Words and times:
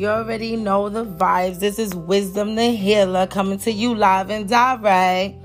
You 0.00 0.08
already 0.08 0.56
know 0.56 0.88
the 0.88 1.04
vibes. 1.04 1.58
This 1.58 1.78
is 1.78 1.92
Wizdom 1.92 2.56
the 2.56 2.74
Healer 2.74 3.26
coming 3.26 3.58
to 3.58 3.70
you 3.70 3.94
live 3.94 4.30
and 4.30 4.48
direct. 4.48 5.36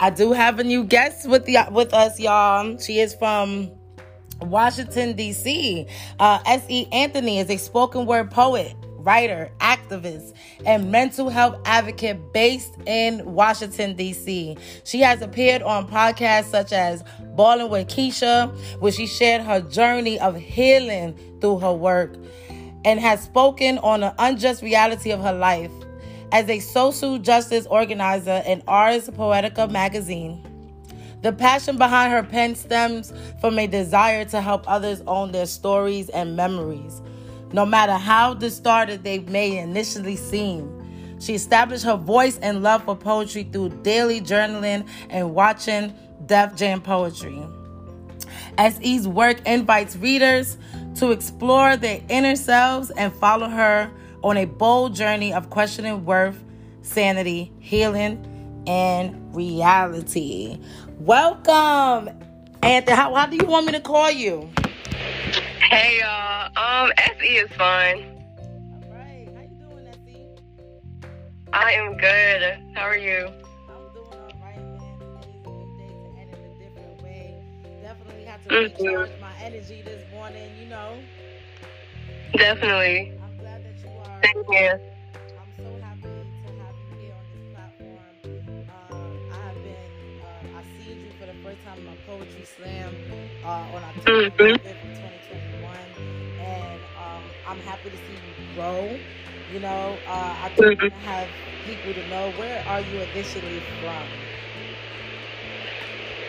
I 0.00 0.10
do 0.10 0.32
have 0.32 0.58
a 0.58 0.64
new 0.64 0.84
guest 0.84 1.26
with 1.26 1.46
the 1.46 1.56
with 1.70 1.94
us, 1.94 2.20
y'all. 2.20 2.76
She 2.76 3.00
is 3.00 3.14
from 3.14 3.70
Washington 4.42 5.16
D.C. 5.16 5.86
Uh, 6.18 6.40
S.E. 6.44 6.88
Anthony 6.92 7.38
is 7.38 7.48
a 7.48 7.56
spoken 7.56 8.04
word 8.04 8.30
poet, 8.30 8.76
writer, 8.98 9.50
activist, 9.60 10.34
and 10.66 10.92
mental 10.92 11.30
health 11.30 11.56
advocate 11.64 12.34
based 12.34 12.74
in 12.84 13.24
Washington, 13.24 13.96
D.C. 13.96 14.58
She 14.84 15.00
has 15.00 15.22
appeared 15.22 15.62
on 15.62 15.88
podcasts 15.88 16.50
such 16.50 16.72
as 16.74 17.02
Balling 17.34 17.70
with 17.70 17.88
Keisha, 17.88 18.54
where 18.78 18.92
she 18.92 19.06
shared 19.06 19.40
her 19.40 19.62
journey 19.62 20.20
of 20.20 20.36
healing 20.36 21.18
through 21.40 21.60
her 21.60 21.72
work, 21.72 22.14
and 22.84 23.00
has 23.00 23.22
spoken 23.22 23.78
on 23.78 24.00
the 24.00 24.14
unjust 24.18 24.62
reality 24.62 25.10
of 25.10 25.20
her 25.20 25.32
life. 25.32 25.70
As 26.32 26.48
a 26.48 26.60
social 26.60 27.18
justice 27.18 27.66
organizer 27.66 28.42
and 28.46 28.62
Ars 28.66 29.08
Poetica 29.10 29.70
magazine, 29.70 30.42
the 31.20 31.32
passion 31.32 31.76
behind 31.76 32.12
her 32.12 32.22
pen 32.22 32.54
stems 32.54 33.12
from 33.40 33.58
a 33.58 33.66
desire 33.66 34.24
to 34.26 34.40
help 34.40 34.68
others 34.68 35.02
own 35.06 35.30
their 35.30 35.46
stories 35.46 36.08
and 36.08 36.34
memories, 36.34 37.00
no 37.52 37.64
matter 37.64 37.92
how 37.92 38.34
distorted 38.34 39.04
they 39.04 39.20
may 39.20 39.58
initially 39.58 40.16
seem. 40.16 40.78
She 41.20 41.34
established 41.34 41.84
her 41.84 41.96
voice 41.96 42.38
and 42.38 42.64
love 42.64 42.84
for 42.84 42.96
poetry 42.96 43.44
through 43.44 43.68
daily 43.82 44.20
journaling 44.20 44.88
and 45.10 45.34
watching 45.34 45.94
Def 46.26 46.56
Jam 46.56 46.80
poetry. 46.80 47.40
SE's 48.58 49.06
work 49.06 49.46
invites 49.46 49.96
readers 49.96 50.58
to 50.96 51.10
explore 51.10 51.76
their 51.76 52.02
inner 52.08 52.36
selves 52.36 52.90
and 52.90 53.12
follow 53.12 53.48
her 53.48 53.90
on 54.22 54.36
a 54.36 54.44
bold 54.44 54.94
journey 54.94 55.32
of 55.32 55.50
questioning 55.50 56.04
worth, 56.04 56.42
sanity, 56.82 57.52
healing, 57.60 58.64
and 58.66 59.34
reality. 59.34 60.58
Welcome, 60.98 62.10
Anthony. 62.62 62.96
How, 62.96 63.14
how 63.14 63.26
do 63.26 63.36
you 63.36 63.46
want 63.46 63.66
me 63.66 63.72
to 63.72 63.80
call 63.80 64.10
you? 64.10 64.48
Hey 65.70 66.00
y'all. 66.00 66.46
Um, 66.56 66.92
SE 66.98 67.26
is 67.26 67.50
fine. 67.52 68.24
All 68.72 68.92
right. 68.92 69.28
How 69.34 69.42
you 69.42 69.56
doing, 69.70 69.86
Essie? 69.88 70.26
I 71.52 71.72
am 71.72 71.96
good. 71.96 72.58
How 72.74 72.82
are 72.82 72.96
you? 72.96 73.28
I'm 73.68 73.92
doing 73.94 74.06
all 74.06 74.32
right, 74.42 74.56
man. 74.58 74.98
Today's 75.00 75.46
a 75.46 75.50
new 75.50 75.78
day 75.78 75.94
to 75.94 76.20
end 76.20 76.30
in 76.34 76.50
a 76.50 76.58
different 76.64 77.02
way. 77.02 77.42
Definitely 77.82 78.24
have 78.24 78.42
to 78.44 78.50
Mhm. 78.50 78.76
recharge 78.78 79.20
my 79.20 79.32
energy 79.42 79.82
this 79.82 80.01
know, 80.72 81.04
Definitely. 82.38 83.12
I'm 83.22 83.36
glad 83.36 83.64
that 83.64 83.76
you 83.84 83.90
are. 83.98 84.20
Thank 84.22 84.46
you. 84.50 84.78
I'm 85.38 85.52
so 85.56 85.78
happy 85.82 86.24
to 86.44 86.48
have 86.64 86.74
you 86.80 86.96
here 87.00 87.14
on 87.14 87.26
this 87.32 87.44
platform. 87.52 88.16
Um, 88.68 89.20
I 89.30 89.36
have 89.48 89.62
been, 89.62 90.20
uh, 90.22 90.58
I 90.58 90.62
seen 90.78 91.02
you 91.04 91.12
for 91.18 91.26
the 91.26 91.34
first 91.34 91.62
time 91.62 91.78
in 91.78 91.84
my 91.84 91.96
poetry 92.06 92.44
slam 92.44 92.96
uh, 93.44 93.68
on 93.70 93.84
October 93.84 94.30
Mhm. 94.38 94.56
5th 94.64 94.82
of 94.82 94.92
2021, 94.94 95.94
and 96.40 96.84
um, 96.96 97.34
I'm 97.44 97.60
happy 97.60 97.90
to 97.90 97.98
see 97.98 98.14
you 98.14 98.34
grow. 98.54 99.04
You 99.48 99.60
know, 99.60 100.02
uh, 100.06 100.36
I 100.38 100.50
do 100.56 100.74
to 100.76 100.90
have 100.90 101.30
people 101.64 101.94
to 101.94 102.02
know 102.02 102.30
where 102.30 102.66
are 102.66 102.80
you 102.80 103.00
initially 103.00 103.60
from. 103.78 104.08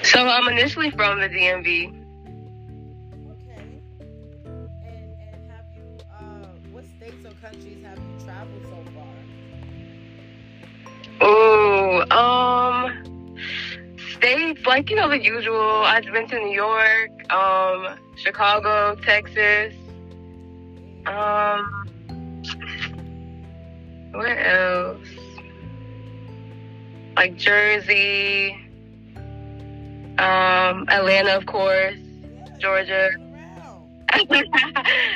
So 0.03 0.19
I'm 0.27 0.47
initially 0.49 0.91
from 0.91 1.19
the 1.21 1.29
DMV. 1.29 2.02
Like 14.73 14.89
you 14.89 14.95
know 14.95 15.07
the 15.07 15.23
usual. 15.23 15.83
I've 15.83 16.03
been 16.05 16.27
to 16.29 16.39
New 16.39 16.55
York, 16.55 17.31
um, 17.31 17.95
Chicago, 18.15 18.95
Texas. 18.95 19.75
Um, 21.05 21.85
where 24.13 24.39
else? 24.39 25.07
Like 27.15 27.35
Jersey, 27.35 28.57
um, 30.17 30.89
Atlanta, 30.89 31.37
of 31.37 31.45
course, 31.45 31.99
Georgia. 32.57 33.11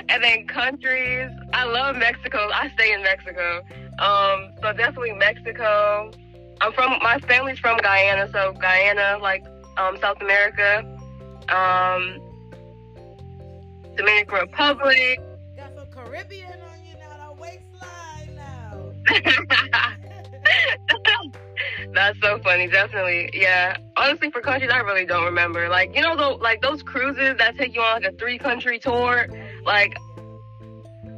and 0.10 0.24
then 0.24 0.46
countries. 0.46 1.32
I 1.54 1.66
love 1.66 1.96
Mexico. 1.96 2.48
I 2.54 2.70
stay 2.76 2.94
in 2.94 3.02
Mexico. 3.02 3.64
Um, 3.98 4.52
so 4.62 4.72
definitely 4.74 5.14
Mexico. 5.14 6.12
I'm 6.62 6.72
from 6.74 7.00
my 7.02 7.20
family's 7.20 7.60
from 7.60 7.78
Guyana, 7.78 8.30
so 8.32 8.54
Guyana, 8.54 9.20
like 9.22 9.46
um, 9.78 9.98
South 10.00 10.22
America. 10.22 10.80
Um, 11.50 12.22
Dominican 13.96 14.36
Republic. 14.36 15.20
Got 15.56 15.76
some 15.76 15.88
Caribbean 15.88 16.52
on 16.52 16.86
you 16.86 16.94
now, 17.00 17.30
the 17.30 17.36
waistline 17.42 18.36
now. 18.36 18.92
That's 21.94 22.20
so 22.22 22.40
funny. 22.40 22.68
Definitely, 22.68 23.30
yeah. 23.34 23.78
Honestly, 23.96 24.30
for 24.30 24.42
countries, 24.42 24.70
I 24.72 24.80
really 24.80 25.06
don't 25.06 25.26
remember. 25.26 25.68
Like 25.68 25.96
you 25.96 26.02
know, 26.02 26.16
those 26.16 26.40
like 26.42 26.62
those 26.62 26.84
cruises 26.84 27.38
that 27.40 27.58
take 27.58 27.74
you 27.74 27.82
on 27.82 28.04
like 28.04 28.14
a 28.14 28.16
three 28.18 28.38
country 28.38 28.80
tour. 28.80 29.28
Like 29.66 29.98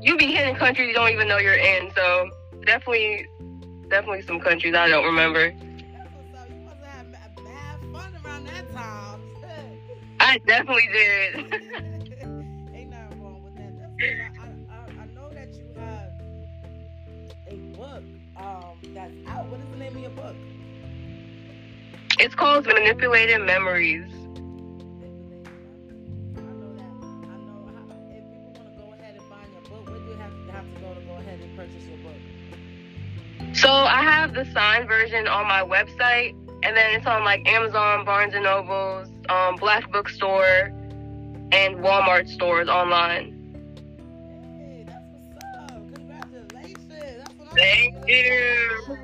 you 0.02 0.18
be 0.18 0.28
hitting 0.28 0.56
countries 0.56 0.88
you 0.88 0.94
don't 0.94 1.12
even 1.12 1.28
know 1.28 1.38
you're 1.38 1.56
in. 1.56 1.92
So 1.96 2.30
definitely, 2.66 3.28
definitely 3.90 4.22
some 4.24 4.40
countries 4.40 4.76
I 4.76 4.88
don't 4.90 5.06
remember. 5.06 5.52
That's 5.52 6.10
what's 6.16 6.34
up. 6.40 6.50
You 6.50 6.62
must 6.66 6.78
have 6.84 6.94
had 6.94 7.12
ma- 7.12 7.44
mad 7.44 7.80
fun 7.92 8.16
around 8.26 8.46
that 8.48 8.72
time. 8.74 9.22
I 10.20 10.38
definitely 10.46 10.90
did. 10.94 11.36
Ain't 12.76 12.90
nothing 12.92 13.22
wrong 13.22 13.44
with 13.44 13.56
that. 13.56 13.74
That's 13.80 13.96
good. 14.00 14.20
I, 14.40 14.46
I, 14.74 15.02
I 15.02 15.06
know 15.16 15.30
that 15.32 15.54
you 15.56 15.66
have 15.76 16.12
a 17.48 17.56
book 17.76 18.04
um, 18.38 18.78
that's 18.94 19.14
out. 19.28 19.48
What 19.48 19.60
is 19.62 19.70
the 19.72 19.78
name 19.78 19.96
of 19.96 20.02
your 20.02 20.12
book? 20.12 20.36
it's 22.20 22.36
called 22.36 22.66
Manipulated 22.68 23.42
Memories. 23.42 24.06
I 26.36 26.42
know 26.42 26.74
that. 26.76 26.94
I 27.24 27.38
know 27.48 27.70
if 28.12 28.24
people 28.30 28.54
want 28.56 28.68
to 28.76 28.82
go 28.82 28.94
ahead 28.94 29.16
and 29.16 29.24
find 29.30 29.52
your 29.54 29.62
book, 29.62 29.90
where 29.90 30.00
do 30.00 30.06
you 30.06 30.18
have 30.18 30.32
to, 30.32 30.52
have 30.52 30.74
to 30.74 30.80
go 30.82 30.94
to 30.94 31.02
go 31.02 31.14
ahead 31.14 31.40
and 31.42 31.56
purchase 31.56 31.86
your 31.88 31.98
book? 31.98 31.99
So 33.62 33.68
I 33.70 34.04
have 34.04 34.34
the 34.36 34.46
signed 34.54 34.88
version 34.88 35.28
on 35.28 35.46
my 35.46 35.64
website, 35.64 36.32
and 36.64 36.78
then 36.78 36.96
it's 36.96 37.06
on 37.06 37.26
like 37.26 37.46
Amazon, 37.46 38.06
Barnes 38.06 38.34
and 38.34 38.46
Nobles, 38.46 39.10
um, 39.28 39.58
Black 39.58 39.92
Bookstore, 39.92 40.72
and 41.52 41.76
Walmart 41.80 42.30
stores 42.30 42.70
online. 42.70 43.36
Hey, 44.56 44.86
that's 44.88 45.04
what's 45.12 45.72
up. 45.74 45.94
Congratulations. 45.94 46.88
That's 46.90 47.34
what 47.36 47.58
Thank 47.58 47.96
talking 47.96 48.08
you. 48.08 48.98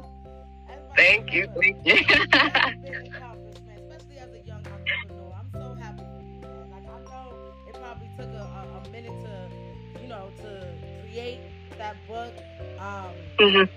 Thank 0.96 1.34
you, 1.34 1.50
thank 1.60 1.86
you. 1.86 1.96
That's 2.08 2.48
a 2.48 3.08
accomplishment, 3.12 3.82
especially 3.92 4.20
as 4.20 4.30
a 4.32 4.48
young 4.48 4.64
entrepreneur. 4.68 5.34
I'm 5.38 5.52
so 5.52 5.76
happy 5.82 6.04
for 6.16 6.24
you. 6.24 6.72
Like 6.72 6.88
I 6.88 7.04
know 7.04 7.36
it 7.68 7.74
probably 7.74 8.10
took 8.18 8.30
a, 8.30 8.82
a, 8.86 8.90
minute 8.90 9.12
to, 9.26 10.02
you 10.02 10.08
know, 10.08 10.30
to 10.38 10.66
create 11.02 11.42
that 11.78 11.98
book. 12.08 12.34
Um, 12.80 13.12
Mhm. 13.38 13.70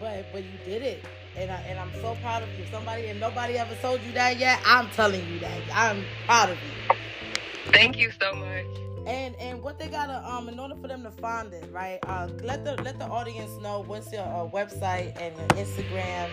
But 0.00 0.30
but 0.32 0.42
you 0.42 0.58
did 0.64 0.82
it. 0.82 1.04
And, 1.36 1.50
I, 1.50 1.56
and 1.68 1.80
I'm 1.80 1.92
so 2.00 2.14
proud 2.22 2.44
of 2.44 2.48
you. 2.56 2.64
Somebody 2.70 3.08
and 3.08 3.18
nobody 3.18 3.58
ever 3.58 3.74
told 3.82 4.00
you 4.02 4.12
that 4.12 4.38
yet, 4.38 4.60
I'm 4.64 4.88
telling 4.90 5.20
you 5.32 5.40
that. 5.40 5.60
I'm 5.72 6.04
proud 6.26 6.50
of 6.50 6.58
you. 6.62 6.96
Thank 7.72 7.98
you 7.98 8.12
so 8.20 8.34
much. 8.34 8.66
And 9.06 9.34
and 9.36 9.62
what 9.62 9.78
they 9.78 9.88
gotta 9.88 10.26
um 10.26 10.48
in 10.48 10.58
order 10.58 10.76
for 10.80 10.88
them 10.88 11.02
to 11.02 11.10
find 11.10 11.52
it, 11.52 11.68
right? 11.72 11.98
Uh, 12.06 12.28
let 12.42 12.64
the 12.64 12.80
let 12.82 12.98
the 12.98 13.06
audience 13.06 13.50
know 13.60 13.80
what's 13.80 14.12
your 14.12 14.22
uh, 14.22 14.48
website 14.48 15.20
and 15.20 15.36
your 15.36 15.48
Instagram. 15.48 16.30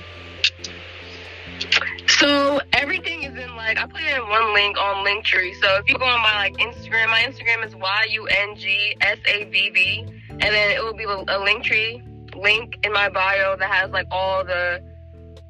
So 2.07 2.61
everything 2.73 3.23
is 3.23 3.35
in 3.35 3.55
like 3.55 3.77
I 3.77 3.87
put 3.87 4.01
it 4.01 4.15
in 4.15 4.29
one 4.29 4.53
link 4.53 4.77
on 4.77 5.05
Linktree. 5.05 5.55
So 5.61 5.75
if 5.77 5.89
you 5.89 5.97
go 5.97 6.05
on 6.05 6.21
my 6.21 6.35
like 6.35 6.53
Instagram, 6.57 7.07
my 7.07 7.23
Instagram 7.27 7.65
is 7.65 7.75
y 7.75 8.07
u 8.11 8.27
n 8.27 8.55
g 8.55 8.95
s 9.01 9.17
a 9.25 9.45
b 9.45 9.69
b, 9.71 10.05
and 10.29 10.41
then 10.41 10.71
it 10.71 10.81
will 10.81 10.93
be 10.93 11.03
a 11.03 11.39
Linktree 11.39 12.10
link 12.35 12.79
in 12.85 12.93
my 12.93 13.09
bio 13.09 13.55
that 13.57 13.69
has 13.71 13.91
like 13.91 14.07
all 14.11 14.43
the 14.45 14.81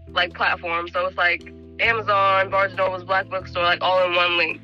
like 0.09 0.33
platforms. 0.33 0.91
So 0.93 1.07
it's 1.07 1.17
like 1.17 1.53
Amazon, 1.79 2.49
Barnes 2.49 2.73
and 2.73 2.77
Nobles, 2.77 3.03
Black 3.03 3.27
Bookstore, 3.29 3.63
like 3.63 3.81
all 3.81 4.05
in 4.05 4.15
one 4.15 4.37
link. 4.37 4.61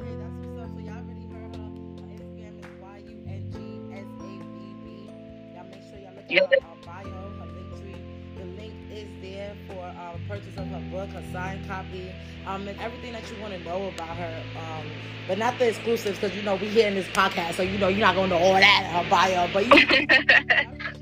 Okay, 0.00 0.16
that's 0.16 0.34
what's 0.36 0.58
up. 0.58 0.70
So 0.74 0.80
y'all 0.80 0.96
already 0.98 1.26
heard 1.28 1.56
her. 1.56 1.70
Her 2.00 2.08
Instagram 2.16 2.58
is 2.60 2.66
y 2.80 2.98
u 3.06 3.18
n 3.28 3.50
g 3.52 3.56
s 3.92 4.06
a 4.22 4.38
b 4.50 4.76
b. 4.84 5.10
Y'all 5.54 5.64
make 5.70 5.82
sure 5.88 5.98
y'all 5.98 6.14
look 6.16 6.30
at 6.32 6.38
her, 6.50 6.58
her 6.60 6.76
bio, 6.84 7.32
her 7.38 7.46
link 7.56 7.70
tree. 7.80 8.02
The 8.36 8.44
link 8.44 8.74
is 8.90 9.08
is 9.08 9.22
there 9.22 9.56
for 9.68 9.84
um, 9.84 10.20
purchase 10.28 10.56
of 10.56 10.66
her 10.68 10.80
book, 10.90 11.10
her 11.10 11.24
signed 11.32 11.66
copy, 11.66 12.14
um, 12.46 12.68
and 12.68 12.78
everything 12.80 13.12
that 13.12 13.30
you 13.30 13.36
want 13.40 13.54
to 13.54 13.60
know 13.60 13.88
about 13.88 14.16
her. 14.16 14.44
Um, 14.56 14.86
but 15.28 15.38
not 15.38 15.58
the 15.58 15.68
exclusives, 15.68 16.18
because 16.18 16.36
you 16.36 16.42
know 16.42 16.56
we 16.56 16.68
here 16.68 16.88
in 16.88 16.94
this 16.94 17.08
podcast, 17.08 17.54
so 17.54 17.62
you 17.62 17.78
know 17.78 17.88
you're 17.88 18.00
not 18.00 18.14
going 18.14 18.30
to 18.30 18.36
know 18.36 18.42
all 18.42 18.54
that 18.54 18.82
in 18.86 18.90
her 18.92 19.10
bio. 19.10 19.48
But 19.52 19.66
you, 19.66 21.01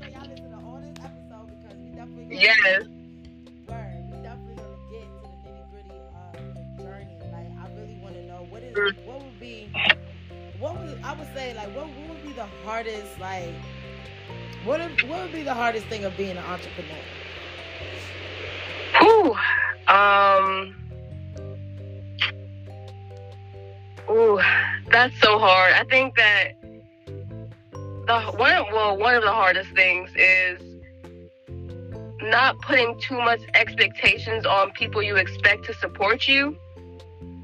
yes. 2.31 2.83
We 4.11 4.17
definitely 4.23 4.55
gonna 4.55 4.77
get 4.89 5.07
to 5.21 5.27
the 5.27 5.37
nitty 5.43 5.71
gritty 5.71 6.01
of 6.39 6.53
the 6.55 6.83
journey. 6.83 7.17
Like 7.31 7.51
I 7.59 7.67
really 7.75 7.95
want 8.01 8.15
to 8.15 8.23
know 8.23 8.45
what 8.49 8.63
is 8.63 8.75
Mm. 8.75 8.95
what 9.05 9.23
would 9.23 9.39
be 9.39 9.69
what 10.59 10.77
would 10.79 10.99
I 11.03 11.13
would 11.13 11.27
say 11.33 11.53
like 11.53 11.69
what, 11.75 11.87
what 11.89 12.09
would 12.09 12.23
be 12.23 12.33
the 12.33 12.45
hardest 12.63 13.19
like 13.19 13.53
what 14.63 14.79
would, 14.79 15.01
what 15.03 15.23
would 15.23 15.31
be 15.33 15.43
the 15.43 15.53
hardest 15.53 15.87
thing 15.87 16.03
of 16.05 16.15
being 16.17 16.31
an 16.37 16.45
entrepreneur? 16.45 17.05
Whew. 18.99 19.35
Um. 19.87 20.75
Ooh, 24.09 24.39
that's 24.89 25.17
so 25.21 25.39
hard. 25.39 25.73
I 25.73 25.83
think 25.89 26.15
that 26.17 26.53
the 28.07 28.21
one 28.37 28.65
well 28.73 28.97
one 28.97 29.15
of 29.15 29.23
the 29.23 29.31
hardest 29.31 29.71
things 29.75 30.11
is 30.15 30.61
not 32.31 32.59
putting 32.61 32.99
too 32.99 33.17
much 33.17 33.41
expectations 33.53 34.45
on 34.45 34.71
people 34.71 35.03
you 35.03 35.17
expect 35.17 35.65
to 35.65 35.73
support 35.75 36.27
you. 36.27 36.55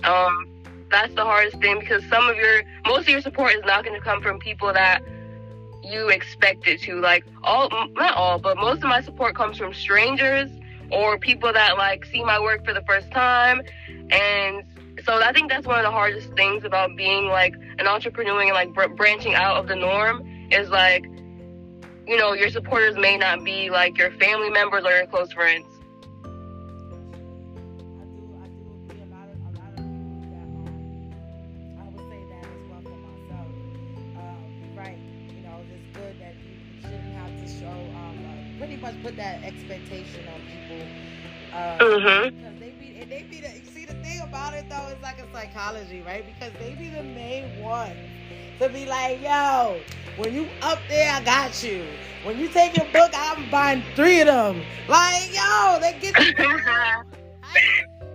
Um, 0.03 0.63
that's 0.89 1.13
the 1.13 1.23
hardest 1.23 1.59
thing 1.59 1.79
because 1.79 2.03
some 2.05 2.27
of 2.27 2.35
your 2.35 2.63
most 2.85 3.01
of 3.01 3.09
your 3.09 3.21
support 3.21 3.53
is 3.53 3.61
not 3.65 3.83
going 3.83 3.95
to 3.95 4.03
come 4.03 4.21
from 4.21 4.39
people 4.39 4.71
that 4.73 5.01
you 5.83 6.09
expect 6.09 6.67
it 6.67 6.81
to. 6.81 6.99
Like 6.99 7.25
all, 7.43 7.69
not 7.93 8.15
all, 8.15 8.39
but 8.39 8.57
most 8.57 8.77
of 8.77 8.89
my 8.89 9.01
support 9.01 9.35
comes 9.35 9.57
from 9.57 9.73
strangers 9.73 10.49
or 10.91 11.17
people 11.17 11.51
that 11.53 11.77
like 11.77 12.05
see 12.05 12.23
my 12.23 12.39
work 12.39 12.65
for 12.65 12.73
the 12.73 12.83
first 12.87 13.11
time 13.11 13.61
and 14.09 14.63
so 15.03 15.21
i 15.21 15.31
think 15.33 15.49
that's 15.49 15.67
one 15.67 15.77
of 15.77 15.83
the 15.83 15.91
hardest 15.91 16.31
things 16.33 16.63
about 16.63 16.95
being 16.95 17.25
like 17.25 17.53
an 17.77 17.87
entrepreneur 17.87 18.41
and 18.41 18.51
like 18.51 18.73
br- 18.73 18.87
branching 18.95 19.35
out 19.35 19.57
of 19.57 19.67
the 19.67 19.75
norm 19.75 20.25
is 20.51 20.69
like 20.69 21.05
you 22.07 22.17
know 22.17 22.33
your 22.33 22.49
supporters 22.49 22.95
may 22.97 23.17
not 23.17 23.43
be 23.43 23.69
like 23.69 23.97
your 23.97 24.11
family 24.11 24.49
members 24.49 24.83
or 24.85 24.91
your 24.91 25.07
close 25.07 25.31
friends 25.33 25.65
I 27.99 28.05
do 28.05 28.35
I 28.41 28.47
do 28.49 28.71
agree 28.73 29.01
a 29.01 29.05
lot 29.05 29.29
of 29.29 29.37
a 29.45 29.51
lot 29.51 29.73
of 29.73 29.85
people 29.91 30.27
that 30.29 30.49
um 30.53 30.93
I 31.77 31.87
would 31.89 32.01
say 32.01 32.25
that 32.25 32.49
as 32.51 32.65
well 32.67 32.83
for 32.87 32.97
myself. 32.97 33.55
Um, 34.15 34.55
you're 34.59 34.69
right, 34.71 35.01
you 35.31 35.41
know, 35.41 35.65
it's 35.69 35.87
good 35.89 36.19
that 36.19 36.37
you, 36.41 36.59
you 36.67 36.81
shouldn't 36.81 37.13
have 37.13 37.35
to 37.35 37.47
show 37.47 37.91
um 37.93 38.25
uh, 38.25 38.43
pretty 38.57 38.77
much 38.77 39.01
put 39.01 39.15
that 39.17 39.39
expectation 39.43 40.27
on 40.27 40.43
people. 40.43 40.93
Uh, 41.51 41.79
mm-hmm. 41.79 42.35
Because 42.35 42.57
they 42.59 42.71
be, 42.71 42.95
and 42.95 43.11
they 43.11 43.23
be 43.23 43.39
the, 43.41 43.53
about 44.27 44.53
it 44.53 44.69
though, 44.69 44.89
it's 44.89 45.01
like 45.01 45.19
a 45.19 45.31
psychology, 45.31 46.01
right? 46.01 46.25
Because 46.25 46.53
they 46.59 46.75
be 46.75 46.89
the 46.89 47.03
main 47.03 47.55
ones 47.57 48.11
to 48.59 48.69
be 48.69 48.85
like, 48.85 49.21
yo, 49.21 49.81
when 50.17 50.33
you 50.33 50.49
up 50.61 50.87
there, 50.87 51.11
I 51.13 51.23
got 51.23 51.63
you. 51.63 51.85
When 52.23 52.39
you 52.39 52.47
take 52.49 52.75
your 52.75 52.85
book, 52.87 53.11
I'm 53.15 53.49
buying 53.49 53.83
three 53.95 54.21
of 54.21 54.27
them. 54.27 54.63
Like, 54.87 55.33
yo, 55.33 55.79
they 55.79 55.97
get 55.99 56.19
you. 56.19 56.33
I- 57.43 57.61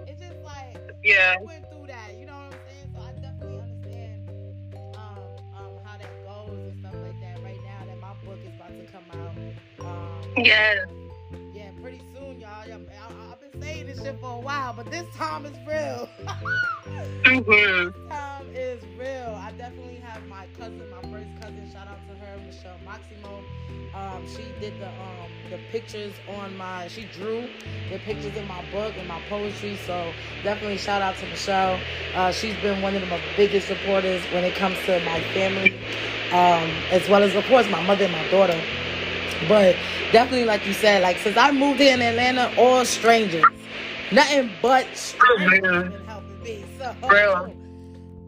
it's 0.06 0.20
just 0.20 0.41
like, 0.43 0.76
yeah 1.03 1.37
I 1.38 1.43
went 1.44 1.70
through 1.70 1.87
that, 1.88 2.17
you 2.19 2.26
know 2.26 2.32
what 2.35 2.55
I'm 2.55 2.61
saying? 2.67 2.91
So 2.94 3.00
I 3.00 3.12
definitely 3.20 3.61
understand 3.61 4.31
um, 4.97 5.19
um, 5.56 5.73
how 5.85 5.97
that 5.99 6.11
goes 6.25 6.59
and 6.64 6.75
stuff 6.81 6.94
like 7.03 7.20
that. 7.20 7.43
Right 7.43 7.61
now 7.64 7.85
that 7.87 8.00
my 8.00 8.14
book 8.25 8.38
is 8.44 8.55
about 8.55 8.76
to 8.76 8.85
come 8.93 9.05
out. 9.12 9.37
Um, 9.87 10.35
Yes. 10.37 10.79
Shit 14.02 14.20
for 14.20 14.37
a 14.37 14.40
while, 14.40 14.72
but 14.72 14.90
this 14.90 15.06
time 15.14 15.46
is 15.46 15.56
real. 15.66 16.08
mm-hmm. 17.25 17.44
this 17.44 18.10
time 18.10 18.46
is 18.54 18.82
real. 18.99 19.34
I 19.37 19.52
definitely 19.56 19.96
have 19.96 20.26
my 20.26 20.46
cousin, 20.58 20.82
my 20.90 21.02
first 21.10 21.28
cousin. 21.40 21.70
Shout 21.72 21.88
out 21.88 21.99
to 22.08 22.14
her, 22.14 22.38
Michelle 22.44 22.78
Maximo. 22.84 23.43
Um, 23.94 24.26
she 24.26 24.44
did 24.60 24.78
the 24.81 24.88
um, 24.88 25.31
the 25.50 25.58
pictures 25.70 26.12
on 26.37 26.56
my. 26.56 26.88
She 26.88 27.04
drew 27.04 27.49
the 27.90 27.99
pictures 27.99 28.37
in 28.37 28.46
my 28.49 28.64
book 28.70 28.94
and 28.99 29.06
my 29.06 29.20
poetry. 29.28 29.78
So 29.87 30.12
definitely 30.43 30.78
shout 30.78 31.02
out 31.02 31.16
to 31.16 31.26
Michelle. 31.26 31.78
Uh, 32.14 32.32
she's 32.32 32.56
been 32.56 32.82
one 32.82 32.96
of 32.96 33.06
my 33.08 33.20
biggest 33.37 33.69
supporters 33.69 34.22
when 34.32 34.44
it 34.44 34.54
comes 34.54 34.78
to 34.87 34.99
my 35.04 35.20
family, 35.34 35.75
um, 36.32 36.70
as 36.90 37.08
well 37.08 37.22
as 37.22 37.34
of 37.34 37.44
course 37.44 37.69
my 37.70 37.82
mother 37.87 38.04
and 38.04 38.12
my 38.12 38.28
daughter. 38.31 38.60
But 39.49 39.76
definitely, 40.12 40.46
like 40.46 40.67
you 40.67 40.73
said, 40.73 41.02
like 41.02 41.19
since 41.19 41.37
I 41.37 41.50
moved 41.52 41.81
here 41.81 41.94
in 41.94 42.02
Atlanta, 42.02 42.52
all 42.58 42.84
strangers, 42.84 43.44
nothing 44.12 44.50
but 44.62 44.87
strangers 44.96 45.61
been 45.61 46.05
helping 46.06 46.43
me. 46.43 46.64
So 46.79 46.94
Real. 47.08 47.55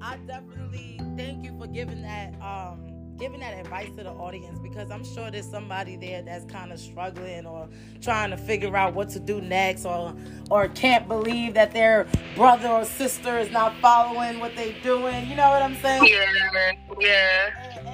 I 0.03 0.17
definitely 0.27 1.01
thank 1.17 1.45
you 1.45 1.57
for 1.59 1.67
giving 1.67 2.03
that 2.03 2.35
um 2.43 2.91
giving 3.19 3.41
that 3.41 3.55
advice 3.59 3.89
to 3.97 4.03
the 4.03 4.11
audience 4.11 4.59
because 4.59 4.91
I'm 4.91 5.05
sure 5.05 5.31
there's 5.31 5.49
somebody 5.49 5.97
there 5.97 6.23
that's 6.23 6.45
kind 6.47 6.73
of 6.73 6.81
struggling 6.81 7.47
or 7.47 7.69
trying 8.03 8.31
to 8.31 8.37
figure 8.37 8.77
out 8.77 8.95
what 8.95 9.09
to 9.11 9.21
do 9.21 9.41
next 9.41 9.85
or 9.87 10.15
or 10.51 10.69
can't 10.69 11.09
believe 11.09 11.55
that 11.55 11.73
their 11.73 12.07
brother 12.35 12.69
or 12.69 12.85
sister 12.85 13.39
is 13.39 13.51
not 13.51 13.75
following 13.81 14.41
what 14.41 14.57
they're 14.57 14.75
doing. 14.83 15.29
You 15.29 15.37
know 15.37 15.51
what 15.51 15.63
I'm 15.63 15.77
saying? 15.77 16.05
yeah 16.07 16.73
yeah 17.01 17.51
And, 17.79 17.89
and 17.89 17.94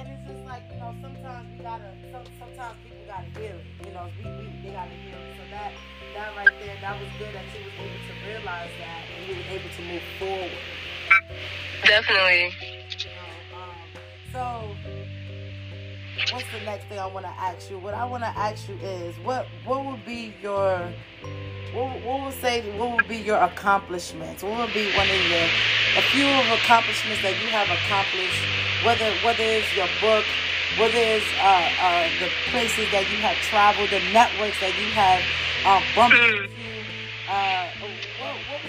that 6.91 6.99
was 6.99 7.09
good 7.19 7.33
that 7.33 7.45
you 7.55 7.63
was 7.63 7.73
able 7.79 8.03
to 8.03 8.27
realize 8.27 8.69
that 8.79 9.03
and 9.15 9.29
you 9.29 9.35
was 9.35 9.45
able 9.47 9.69
to 9.69 9.81
move 9.83 10.01
forward. 10.19 10.51
definitely 11.85 12.51
You 12.99 13.11
know, 13.15 13.57
um, 13.57 13.77
so 14.33 14.75
what's 16.31 16.47
the 16.49 16.59
next 16.65 16.85
thing 16.85 16.99
I 16.99 17.05
want 17.05 17.25
to 17.25 17.31
ask 17.31 17.69
you? 17.69 17.77
What 17.79 17.93
I 17.93 18.03
want 18.03 18.23
to 18.23 18.29
ask 18.37 18.67
you 18.67 18.75
is, 18.83 19.15
what, 19.19 19.47
what 19.63 19.85
would 19.85 20.05
be 20.05 20.33
your, 20.41 20.91
what, 21.71 22.01
what 22.01 22.25
would 22.25 22.33
say, 22.33 22.69
what 22.77 22.91
would 22.91 23.07
be 23.07 23.17
your 23.17 23.37
accomplishments? 23.41 24.43
What 24.43 24.57
would 24.59 24.73
be 24.73 24.91
one 24.91 25.07
of 25.07 25.29
your, 25.31 25.47
a 25.95 26.03
few 26.11 26.27
of 26.27 26.51
accomplishments 26.59 27.21
that 27.21 27.39
you 27.41 27.47
have 27.55 27.69
accomplished? 27.71 28.43
Whether 28.83 29.11
whether 29.23 29.43
it's 29.43 29.73
your 29.77 29.87
book, 30.01 30.25
whether 30.77 30.97
it's 30.97 31.25
uh, 31.39 31.69
uh, 31.79 32.09
the 32.19 32.27
places 32.49 32.89
that 32.91 33.05
you 33.11 33.17
have 33.21 33.37
traveled, 33.47 33.91
the 33.91 34.01
networks 34.11 34.59
that 34.59 34.73
you 34.75 34.89
have 34.91 35.21
uh, 35.65 35.81
bumped 35.95 36.17
Mm. 36.17 36.43
into. 36.43 36.60
Uh, 37.31 37.65
what, 37.79 37.91
what 38.19 38.59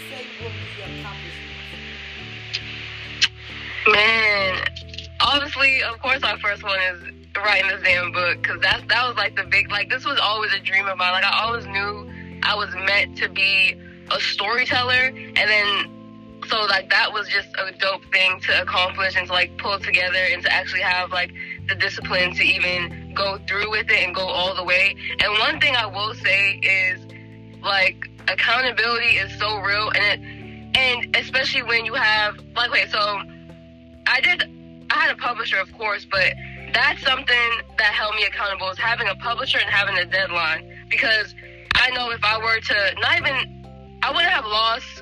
your? 0.78 0.86
Man, 3.92 4.64
obviously, 5.20 5.82
of 5.82 5.98
course, 6.00 6.22
our 6.22 6.38
first 6.38 6.62
one 6.62 6.78
is 6.80 7.02
writing 7.36 7.68
this 7.70 7.82
damn 7.82 8.12
book 8.12 8.40
because 8.40 8.60
that's 8.60 8.84
that 8.86 9.08
was 9.08 9.16
like 9.16 9.34
the 9.34 9.42
big 9.42 9.68
like 9.72 9.90
this 9.90 10.04
was 10.04 10.16
always 10.22 10.52
a 10.52 10.60
dream 10.60 10.86
of 10.86 10.96
mine. 10.96 11.10
Like 11.10 11.24
I 11.24 11.42
always 11.42 11.66
knew 11.66 12.08
I 12.44 12.54
was 12.54 12.72
meant 12.86 13.18
to 13.18 13.28
be 13.28 13.74
a 14.12 14.20
storyteller, 14.20 15.10
and 15.10 15.36
then 15.36 16.40
so 16.46 16.60
like 16.66 16.88
that 16.90 17.12
was 17.12 17.26
just 17.26 17.48
a 17.58 17.72
dope 17.78 18.04
thing 18.12 18.38
to 18.42 18.62
accomplish 18.62 19.16
and 19.16 19.26
to 19.26 19.32
like 19.32 19.58
pull 19.58 19.80
together 19.80 20.24
and 20.30 20.40
to 20.44 20.52
actually 20.52 20.82
have 20.82 21.10
like 21.10 21.32
the 21.66 21.74
discipline 21.74 22.32
to 22.34 22.44
even 22.44 23.12
go 23.12 23.40
through 23.48 23.72
with 23.72 23.90
it 23.90 24.04
and 24.04 24.14
go 24.14 24.22
all 24.22 24.54
the 24.54 24.62
way. 24.62 24.94
And 25.18 25.32
one 25.40 25.58
thing 25.60 25.74
I 25.74 25.86
will 25.86 26.14
say 26.14 26.60
is 26.62 27.00
like 27.60 28.08
accountability 28.28 29.16
is 29.16 29.36
so 29.38 29.58
real 29.60 29.90
and 29.94 30.22
it 30.22 30.42
and 30.74 31.16
especially 31.16 31.62
when 31.62 31.84
you 31.84 31.94
have 31.94 32.38
like 32.56 32.70
wait 32.70 32.88
so 32.90 33.20
I 34.06 34.20
did 34.22 34.44
I 34.90 34.94
had 34.94 35.10
a 35.12 35.16
publisher 35.16 35.58
of 35.58 35.72
course 35.72 36.06
but 36.10 36.32
that's 36.72 37.02
something 37.02 37.50
that 37.78 37.92
held 37.92 38.14
me 38.14 38.24
accountable 38.24 38.70
is 38.70 38.78
having 38.78 39.08
a 39.08 39.14
publisher 39.16 39.58
and 39.58 39.68
having 39.68 39.98
a 39.98 40.06
deadline 40.06 40.86
because 40.88 41.34
I 41.74 41.90
know 41.90 42.10
if 42.10 42.24
I 42.24 42.38
were 42.38 42.60
to 42.60 42.94
not 43.00 43.18
even 43.18 43.98
I 44.02 44.10
wouldn't 44.10 44.32
have 44.32 44.44
lost 44.44 45.01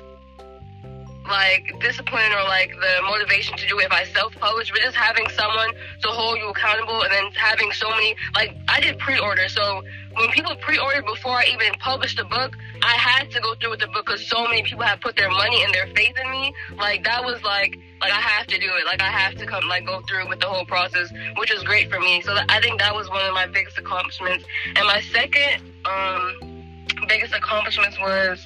like 1.31 1.73
discipline 1.79 2.31
or 2.31 2.43
like 2.43 2.69
the 2.69 2.93
motivation 3.03 3.57
to 3.57 3.67
do 3.67 3.79
it 3.79 3.85
if 3.85 3.91
I 3.91 4.03
self-publish, 4.05 4.69
but 4.71 4.81
just 4.81 4.95
having 4.95 5.27
someone 5.29 5.71
to 6.03 6.09
hold 6.09 6.37
you 6.37 6.49
accountable 6.49 7.01
and 7.01 7.11
then 7.11 7.31
having 7.33 7.71
so 7.71 7.89
many 7.89 8.15
like 8.35 8.55
I 8.67 8.79
did 8.81 8.99
pre-order, 8.99 9.47
so 9.47 9.81
when 10.13 10.29
people 10.31 10.55
pre-ordered 10.57 11.05
before 11.05 11.33
I 11.33 11.45
even 11.45 11.73
published 11.79 12.17
the 12.17 12.25
book, 12.25 12.55
I 12.81 12.93
had 12.93 13.31
to 13.31 13.39
go 13.39 13.55
through 13.55 13.71
with 13.71 13.79
the 13.79 13.87
book 13.87 14.05
because 14.05 14.27
so 14.27 14.43
many 14.43 14.63
people 14.63 14.83
had 14.83 14.99
put 14.99 15.15
their 15.15 15.29
money 15.29 15.63
and 15.63 15.73
their 15.73 15.87
faith 15.95 16.15
in 16.21 16.31
me. 16.31 16.53
Like 16.75 17.03
that 17.05 17.23
was 17.23 17.41
like 17.43 17.77
like 18.01 18.11
I 18.11 18.21
have 18.21 18.47
to 18.47 18.57
do 18.59 18.67
it. 18.67 18.85
Like 18.85 19.01
I 19.01 19.09
have 19.09 19.35
to 19.35 19.45
come 19.45 19.67
like 19.67 19.85
go 19.85 20.01
through 20.01 20.27
with 20.27 20.39
the 20.39 20.47
whole 20.47 20.65
process, 20.65 21.11
which 21.37 21.53
was 21.53 21.63
great 21.63 21.89
for 21.89 21.99
me. 21.99 22.21
So 22.21 22.35
I 22.49 22.59
think 22.59 22.79
that 22.79 22.93
was 22.93 23.09
one 23.09 23.25
of 23.25 23.33
my 23.33 23.47
biggest 23.47 23.77
accomplishments. 23.77 24.43
And 24.75 24.85
my 24.85 25.01
second 25.01 25.61
um 25.85 26.65
biggest 27.07 27.33
accomplishments 27.33 27.97
was 27.99 28.45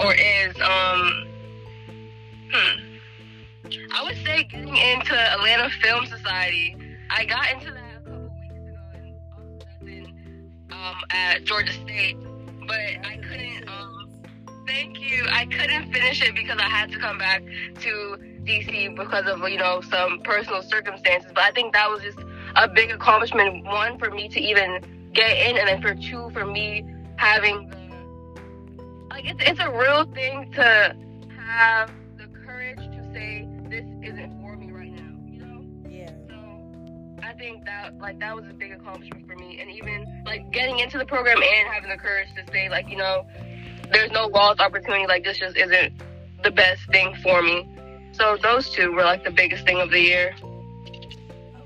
or 0.00 0.14
is 0.14 0.54
um 0.60 1.26
hmm 2.52 2.86
I 3.92 4.04
would 4.04 4.16
say 4.24 4.44
getting 4.44 4.76
into 4.76 5.14
Atlanta 5.14 5.70
Film 5.82 6.06
Society. 6.06 6.76
I 7.10 7.24
got 7.24 7.50
into 7.50 7.72
that 7.72 7.96
a 7.96 8.04
couple 8.04 8.30
weeks 8.30 8.54
ago 8.54 8.76
and 8.94 9.14
also 9.32 9.66
that's 9.82 10.06
um, 10.70 10.96
at 11.10 11.44
Georgia 11.44 11.72
State. 11.72 12.16
but 12.66 12.78
I 12.78 13.18
couldn't. 13.28 13.68
Um, 13.68 14.12
thank 14.66 15.00
you. 15.00 15.26
I 15.30 15.46
couldn't 15.46 15.92
finish 15.92 16.22
it 16.22 16.34
because 16.34 16.58
I 16.58 16.68
had 16.68 16.90
to 16.92 16.98
come 16.98 17.18
back 17.18 17.42
to 17.80 18.16
DC 18.44 18.96
because 18.96 19.26
of 19.26 19.40
you 19.48 19.58
know 19.58 19.80
some 19.80 20.20
personal 20.22 20.62
circumstances. 20.62 21.30
But 21.34 21.44
I 21.44 21.50
think 21.50 21.72
that 21.72 21.90
was 21.90 22.02
just 22.02 22.18
a 22.54 22.68
big 22.68 22.90
accomplishment. 22.90 23.64
One 23.64 23.98
for 23.98 24.10
me 24.10 24.28
to 24.28 24.40
even 24.40 25.10
get 25.12 25.36
in, 25.48 25.56
and 25.56 25.68
then 25.68 25.82
for 25.82 25.94
two 25.94 26.30
for 26.30 26.44
me 26.44 26.84
having 27.16 27.72
like 29.10 29.24
it's 29.24 29.42
it's 29.42 29.60
a 29.60 29.70
real 29.70 30.04
thing 30.04 30.52
to 30.52 30.96
have 31.36 31.90
say 33.16 33.48
this 33.70 33.86
isn't 34.02 34.40
for 34.40 34.56
me 34.56 34.70
right 34.70 34.92
now. 34.92 35.16
You 35.26 35.40
know? 35.40 35.64
Yeah. 35.88 36.12
So 36.28 37.22
I 37.22 37.32
think 37.32 37.64
that 37.64 37.98
like 37.98 38.18
that 38.20 38.36
was 38.36 38.44
a 38.44 38.52
big 38.52 38.72
accomplishment 38.72 39.26
for 39.26 39.36
me, 39.36 39.58
and 39.60 39.70
even 39.70 40.22
like 40.26 40.50
getting 40.52 40.78
into 40.80 40.98
the 40.98 41.06
program 41.06 41.38
and 41.38 41.68
having 41.72 41.88
the 41.88 41.96
courage 41.96 42.28
to 42.36 42.52
say 42.52 42.68
like 42.68 42.88
you 42.90 42.96
know 42.96 43.26
there's 43.90 44.10
no 44.12 44.26
lost 44.26 44.60
opportunity. 44.60 45.06
Like 45.06 45.24
this 45.24 45.38
just 45.38 45.56
isn't 45.56 45.94
the 46.44 46.50
best 46.50 46.82
thing 46.92 47.14
for 47.22 47.42
me. 47.42 47.66
So 48.12 48.36
those 48.42 48.70
two 48.70 48.92
were 48.92 49.04
like 49.04 49.24
the 49.24 49.30
biggest 49.30 49.64
thing 49.64 49.80
of 49.80 49.90
the 49.90 50.00
year. 50.00 50.34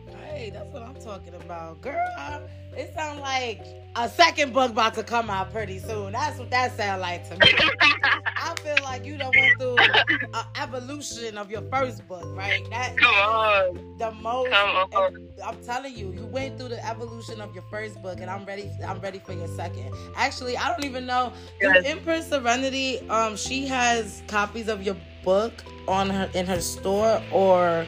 Okay, 0.07 0.51
that's 0.51 0.73
what 0.73 0.83
I'm 0.83 0.95
talking 0.97 1.35
about, 1.35 1.81
girl. 1.81 2.49
It 2.77 2.93
sounds 2.95 3.21
like 3.21 3.61
a 3.97 4.09
second 4.09 4.53
book 4.53 4.71
about 4.71 4.95
to 4.95 5.03
come 5.03 5.31
out 5.31 5.53
pretty 5.53 5.79
soon. 5.79 6.13
That's 6.13 6.39
what 6.39 6.51
that 6.51 6.77
sounds 6.77 7.01
like 7.01 7.29
to 7.29 7.37
me. 7.37 7.53
I 8.37 8.55
feel 8.63 8.77
like 8.85 9.05
you 9.05 9.17
done 9.19 9.33
went 9.37 9.59
through 9.59 9.79
an 9.79 10.45
evolution 10.61 11.37
of 11.37 11.51
your 11.51 11.63
first 11.63 12.07
book, 12.07 12.25
right? 12.37 12.65
That 12.71 12.97
Come 12.97 13.15
on. 13.15 13.97
the 13.99 14.11
most. 14.13 14.51
Come 14.51 14.69
on. 14.71 15.29
I'm 15.45 15.63
telling 15.65 15.97
you, 15.97 16.13
you 16.13 16.27
went 16.27 16.59
through 16.59 16.69
the 16.69 16.87
evolution 16.87 17.41
of 17.41 17.53
your 17.55 17.65
first 17.71 18.01
book, 18.03 18.21
and 18.21 18.31
I'm 18.31 18.45
ready. 18.45 18.71
I'm 18.87 19.01
ready 19.01 19.19
for 19.19 19.33
your 19.33 19.49
second. 19.49 19.93
Actually, 20.17 20.57
I 20.57 20.69
don't 20.69 20.85
even 20.85 21.07
know. 21.07 21.33
Yes. 21.61 21.85
Empress 21.85 22.29
Serenity, 22.29 23.01
um, 23.11 23.37
she 23.37 23.67
has 23.67 24.23
copies 24.29 24.69
of 24.69 24.83
your 24.83 24.97
book 25.25 25.53
on 25.89 26.09
her 26.11 26.31
in 26.35 26.47
her 26.47 26.61
store, 26.61 27.21
or 27.33 27.85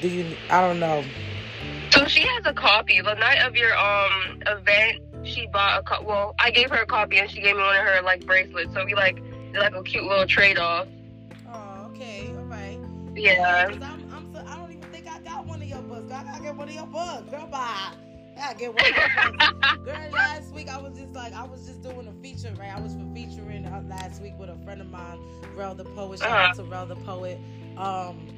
do 0.00 0.08
you? 0.08 0.36
I 0.50 0.60
don't 0.60 0.80
know. 0.80 1.04
So 1.90 2.06
she 2.06 2.22
has 2.22 2.42
a 2.44 2.52
copy. 2.52 3.00
The 3.00 3.14
night 3.14 3.38
of 3.46 3.56
your 3.56 3.76
um 3.76 4.42
event, 4.46 5.00
she 5.24 5.46
bought 5.46 5.80
a 5.80 5.82
co- 5.82 6.04
well, 6.04 6.34
I 6.38 6.50
gave 6.50 6.70
her 6.70 6.82
a 6.82 6.86
copy 6.86 7.18
and 7.18 7.30
she 7.30 7.40
gave 7.40 7.56
me 7.56 7.62
one 7.62 7.76
of 7.76 7.82
her 7.82 8.02
like 8.02 8.26
bracelets. 8.26 8.74
So 8.74 8.84
we 8.84 8.94
like 8.94 9.16
did 9.52 9.60
like 9.60 9.74
a 9.74 9.82
cute 9.82 10.04
little 10.04 10.26
trade 10.26 10.58
off. 10.58 10.86
Oh, 11.50 11.90
okay, 11.90 12.28
all 12.36 12.44
right. 12.44 12.78
Yeah. 13.14 13.68
Cause 13.68 13.82
I'm, 13.82 14.12
I'm 14.12 14.32
so, 14.32 14.44
I 14.46 14.56
don't 14.56 14.70
even 14.72 14.90
think 14.90 15.08
I 15.08 15.18
got 15.20 15.46
one 15.46 15.62
of 15.62 15.68
your 15.68 15.82
books. 15.82 16.12
I 16.12 16.24
gotta 16.24 16.42
get 16.42 16.56
one 16.56 16.68
of 16.68 16.74
your 16.74 16.86
books. 16.86 17.30
Girl, 17.30 17.46
bye. 17.46 17.92
I 18.40 18.54
get 18.54 18.72
one 18.72 18.84
of 18.84 18.96
your 18.96 19.32
books. 19.32 19.76
Girl, 19.84 20.10
last 20.12 20.54
week 20.54 20.68
I 20.68 20.78
was 20.78 20.96
just 20.96 21.14
like, 21.14 21.32
I 21.32 21.44
was 21.44 21.66
just 21.66 21.82
doing 21.82 22.06
a 22.06 22.12
feature, 22.22 22.54
right? 22.58 22.74
I 22.74 22.80
was 22.80 22.94
for 22.94 23.06
featuring 23.14 23.64
uh, 23.66 23.82
last 23.88 24.22
week 24.22 24.38
with 24.38 24.50
a 24.50 24.56
friend 24.64 24.80
of 24.80 24.90
mine, 24.90 25.18
Rel 25.56 25.74
the 25.74 25.84
Poet. 25.84 26.20
Shout 26.20 26.30
out 26.30 26.54
to 26.56 26.62
Rel 26.64 26.86
the 26.86 26.96
Poet. 26.96 27.38
Um, 27.76 28.28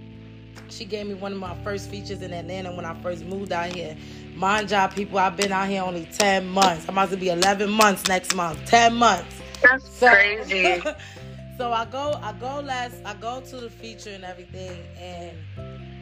she 0.70 0.84
gave 0.84 1.06
me 1.06 1.14
one 1.14 1.32
of 1.32 1.38
my 1.38 1.54
first 1.62 1.90
features 1.90 2.22
in 2.22 2.32
Atlanta 2.32 2.72
when 2.74 2.84
I 2.84 2.94
first 3.02 3.24
moved 3.24 3.52
out 3.52 3.72
here. 3.74 3.96
Mind 4.34 4.70
y'all, 4.70 4.88
people, 4.88 5.18
I've 5.18 5.36
been 5.36 5.52
out 5.52 5.68
here 5.68 5.82
only 5.82 6.06
10 6.06 6.48
months. 6.48 6.86
I'm 6.88 6.94
about 6.94 7.10
to 7.10 7.16
be 7.16 7.28
11 7.28 7.70
months 7.70 8.06
next 8.08 8.34
month. 8.34 8.64
10 8.66 8.94
months. 8.94 9.40
That's 9.62 9.88
So, 9.88 10.08
crazy. 10.10 10.82
so 11.58 11.72
I 11.72 11.84
go, 11.86 12.18
I 12.22 12.32
go 12.34 12.60
last, 12.60 12.96
I 13.04 13.14
go 13.14 13.40
to 13.40 13.56
the 13.56 13.70
feature 13.70 14.10
and 14.10 14.24
everything, 14.24 14.80
and 14.98 15.36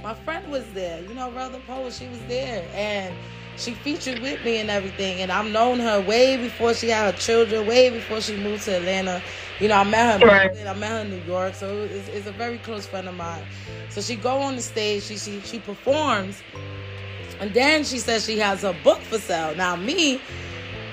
my 0.03 0.15
friend 0.15 0.51
was 0.51 0.65
there. 0.75 1.01
You 1.03 1.15
know, 1.15 1.31
Rel 1.33 1.51
Poe, 1.67 1.91
she 1.91 2.07
was 2.09 2.21
there, 2.29 2.65
and 2.75 3.15
she 3.57 3.73
featured 3.73 4.21
with 4.21 4.45
me 4.45 4.59
and 4.59 4.71
everything. 4.71 5.21
And 5.21 5.33
I've 5.33 5.51
known 5.51 5.81
her 5.81 6.01
way 6.01 6.37
before 6.37 6.75
she 6.75 6.89
had 6.89 7.13
her 7.13 7.19
children, 7.19 7.67
way 7.67 7.91
before 7.91 8.21
she 8.21 8.37
moved 8.37 8.65
to 8.65 8.77
Atlanta. 8.77 9.21
You 9.61 9.69
know, 9.69 9.77
I 9.77 9.85
met 9.85 10.21
her. 10.21 10.27
In 10.27 10.29
Right. 10.29 10.57
I 10.67 10.75
met 10.75 10.91
her 10.91 11.01
in 11.01 11.11
New 11.11 11.23
York, 11.25 11.55
so 11.55 11.83
it's, 11.83 12.09
it's 12.09 12.27
a 12.27 12.33
very 12.33 12.59
close 12.59 12.87
friend 12.87 13.09
of 13.09 13.15
mine. 13.15 13.45
So 13.89 14.01
she 14.01 14.17
go 14.17 14.41
on 14.43 14.57
the 14.57 14.63
stage, 14.63 15.05
she 15.05 15.17
she 15.17 15.41
she 15.41 15.59
performs, 15.61 16.43
and 17.41 17.53
then 17.53 17.85
she 17.85 17.99
says 17.99 18.25
she 18.25 18.39
has 18.39 18.65
a 18.65 18.73
book 18.73 19.03
for 19.03 19.19
sale. 19.19 19.55
Now 19.55 19.77
me, 19.77 20.21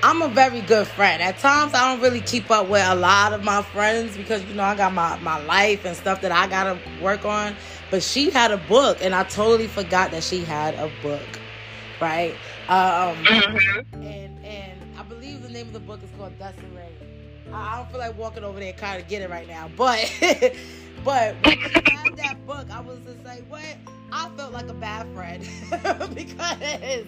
I'm 0.02 0.22
a 0.22 0.28
very 0.28 0.60
good 0.62 0.86
friend. 0.86 1.22
At 1.22 1.38
times 1.38 1.74
I 1.74 1.92
don't 1.92 2.02
really 2.02 2.20
keep 2.20 2.50
up 2.50 2.68
with 2.68 2.84
a 2.86 2.94
lot 2.94 3.32
of 3.32 3.44
my 3.44 3.62
friends 3.62 4.16
because 4.16 4.44
you 4.44 4.54
know 4.54 4.64
I 4.64 4.74
got 4.74 4.92
my, 4.92 5.16
my 5.18 5.38
life 5.44 5.84
and 5.84 5.96
stuff 5.96 6.20
that 6.22 6.32
I 6.32 6.46
gotta 6.46 6.78
work 7.00 7.24
on. 7.24 7.56
But 7.90 8.02
she 8.02 8.30
had 8.30 8.50
a 8.50 8.58
book 8.58 8.98
and 9.00 9.14
I 9.14 9.24
totally 9.24 9.68
forgot 9.68 10.10
that 10.12 10.22
she 10.24 10.44
had 10.44 10.74
a 10.74 10.88
book. 11.02 11.40
Right? 12.00 12.34
Um 12.68 13.28
hmm 13.28 13.80
and 13.92 14.44
and 14.44 14.82
I 14.98 15.02
believe 15.02 15.42
the 15.42 15.48
name 15.48 15.68
of 15.68 15.72
the 15.72 15.80
book 15.80 16.02
is 16.02 16.10
called 16.12 16.38
Desiree. 16.38 16.96
I 17.52 17.74
I 17.74 17.76
don't 17.78 17.90
feel 17.90 17.98
like 18.00 18.18
walking 18.18 18.44
over 18.44 18.58
there 18.58 18.70
and 18.70 18.78
kind 18.78 19.00
of 19.00 19.08
get 19.08 19.22
it 19.22 19.30
right 19.30 19.48
now, 19.48 19.70
but 19.76 20.10
but 21.04 21.34
when 21.44 21.58
she 21.60 21.82
had 21.90 22.16
that 22.16 22.46
book, 22.46 22.70
I 22.70 22.80
was 22.80 22.98
just 23.04 23.24
like, 23.24 23.44
what? 23.48 23.64
I 24.12 24.28
felt 24.36 24.52
like 24.52 24.68
a 24.68 24.74
bad 24.74 25.06
friend 25.14 25.46
because 26.14 27.06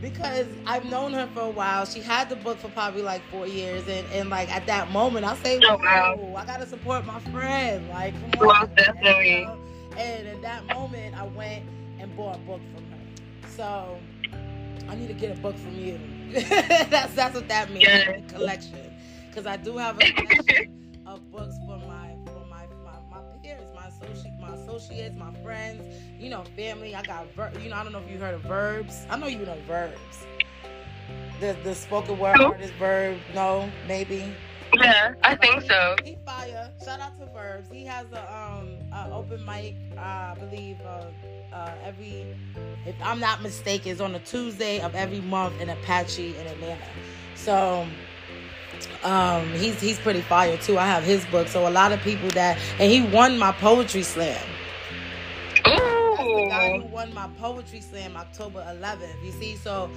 because 0.00 0.46
I've 0.66 0.84
known 0.86 1.12
her 1.12 1.28
for 1.32 1.42
a 1.42 1.50
while. 1.50 1.86
She 1.86 2.00
had 2.00 2.28
the 2.28 2.36
book 2.36 2.58
for 2.58 2.68
probably 2.70 3.02
like 3.02 3.22
four 3.30 3.46
years, 3.46 3.86
and 3.88 4.06
and 4.12 4.28
like 4.30 4.50
at 4.54 4.66
that 4.66 4.90
moment, 4.90 5.24
I 5.24 5.36
say, 5.36 5.60
Oh, 5.62 5.78
wow. 5.82 6.34
I 6.36 6.44
gotta 6.44 6.66
support 6.66 7.06
my 7.06 7.20
friend. 7.20 7.88
Like, 7.88 8.14
come 8.38 8.48
on, 8.48 8.60
Most 8.60 8.76
definitely. 8.76 9.48
And 9.96 10.26
at 10.26 10.42
that 10.42 10.66
moment, 10.66 11.16
I 11.16 11.24
went 11.24 11.64
and 12.00 12.14
bought 12.16 12.36
a 12.36 12.38
book 12.40 12.60
from 12.74 12.84
her. 12.90 13.48
So 13.56 13.98
I 14.88 14.94
need 14.96 15.08
to 15.08 15.14
get 15.14 15.36
a 15.36 15.40
book 15.40 15.56
from 15.56 15.74
you. 15.78 16.00
that's 16.32 17.14
that's 17.14 17.34
what 17.34 17.48
that 17.48 17.70
means. 17.70 17.86
A 17.86 18.22
collection, 18.28 18.91
because 19.32 19.46
I 19.46 19.56
do 19.56 19.78
have 19.78 19.96
a 19.98 20.04
collection 20.12 21.02
of 21.06 21.30
books 21.32 21.56
for 21.66 21.78
my 21.78 22.14
for 22.26 22.44
my 22.50 22.66
my, 22.84 22.98
my 23.10 23.22
peers, 23.42 23.64
my 23.74 23.86
associate, 23.88 24.34
my 24.38 24.54
associates, 24.54 25.16
my 25.16 25.32
friends, 25.42 25.82
you 26.20 26.28
know, 26.28 26.44
family. 26.56 26.94
I 26.94 27.02
got 27.02 27.26
ver- 27.34 27.52
you 27.60 27.70
know, 27.70 27.76
I 27.76 27.82
don't 27.82 27.92
know 27.92 28.00
if 28.00 28.10
you 28.10 28.18
heard 28.18 28.34
of 28.34 28.42
verbs. 28.42 29.06
I 29.08 29.16
know 29.16 29.26
you 29.26 29.38
know 29.44 29.56
verbs. 29.66 30.26
The 31.40 31.56
the 31.64 31.74
spoken 31.74 32.18
word 32.18 32.36
Who? 32.36 32.44
artist 32.44 32.74
verb. 32.74 33.18
No, 33.34 33.70
maybe. 33.88 34.34
Yeah, 34.74 35.14
I 35.22 35.34
think 35.36 35.62
so. 35.62 35.96
He 36.04 36.16
fire. 36.24 36.70
Shout 36.84 37.00
out 37.00 37.18
to 37.18 37.26
Verbs. 37.26 37.70
He 37.70 37.84
has 37.84 38.06
a 38.12 38.34
um 38.34 38.78
a 38.92 39.10
open 39.12 39.44
mic. 39.44 39.74
Uh, 39.96 40.00
I 40.00 40.36
believe 40.38 40.80
uh, 40.80 41.04
uh, 41.54 41.74
every, 41.84 42.26
if 42.86 42.94
I'm 43.02 43.20
not 43.20 43.42
mistaken, 43.42 43.92
is 43.92 44.00
on 44.00 44.14
a 44.14 44.18
Tuesday 44.20 44.80
of 44.80 44.94
every 44.94 45.20
month 45.20 45.60
in 45.60 45.68
Apache 45.68 46.36
in 46.36 46.46
Atlanta. 46.46 46.86
So 47.34 47.86
um 49.04 49.52
he's 49.54 49.80
he's 49.80 49.98
pretty 49.98 50.22
fire 50.22 50.56
too. 50.58 50.78
I 50.78 50.86
have 50.86 51.04
his 51.04 51.24
book. 51.26 51.48
So 51.48 51.68
a 51.68 51.70
lot 51.70 51.92
of 51.92 52.00
people 52.02 52.30
that 52.30 52.58
and 52.78 52.90
he 52.90 53.02
won 53.02 53.38
my 53.38 53.52
poetry 53.52 54.02
slam. 54.02 54.44
That's 56.16 56.32
the 56.32 56.42
guy 56.42 56.70
who 56.70 56.82
won 56.86 57.12
my 57.14 57.28
poetry 57.38 57.80
slam 57.80 58.16
October 58.16 58.64
11th. 58.68 59.24
You 59.24 59.32
see, 59.32 59.56
so 59.56 59.90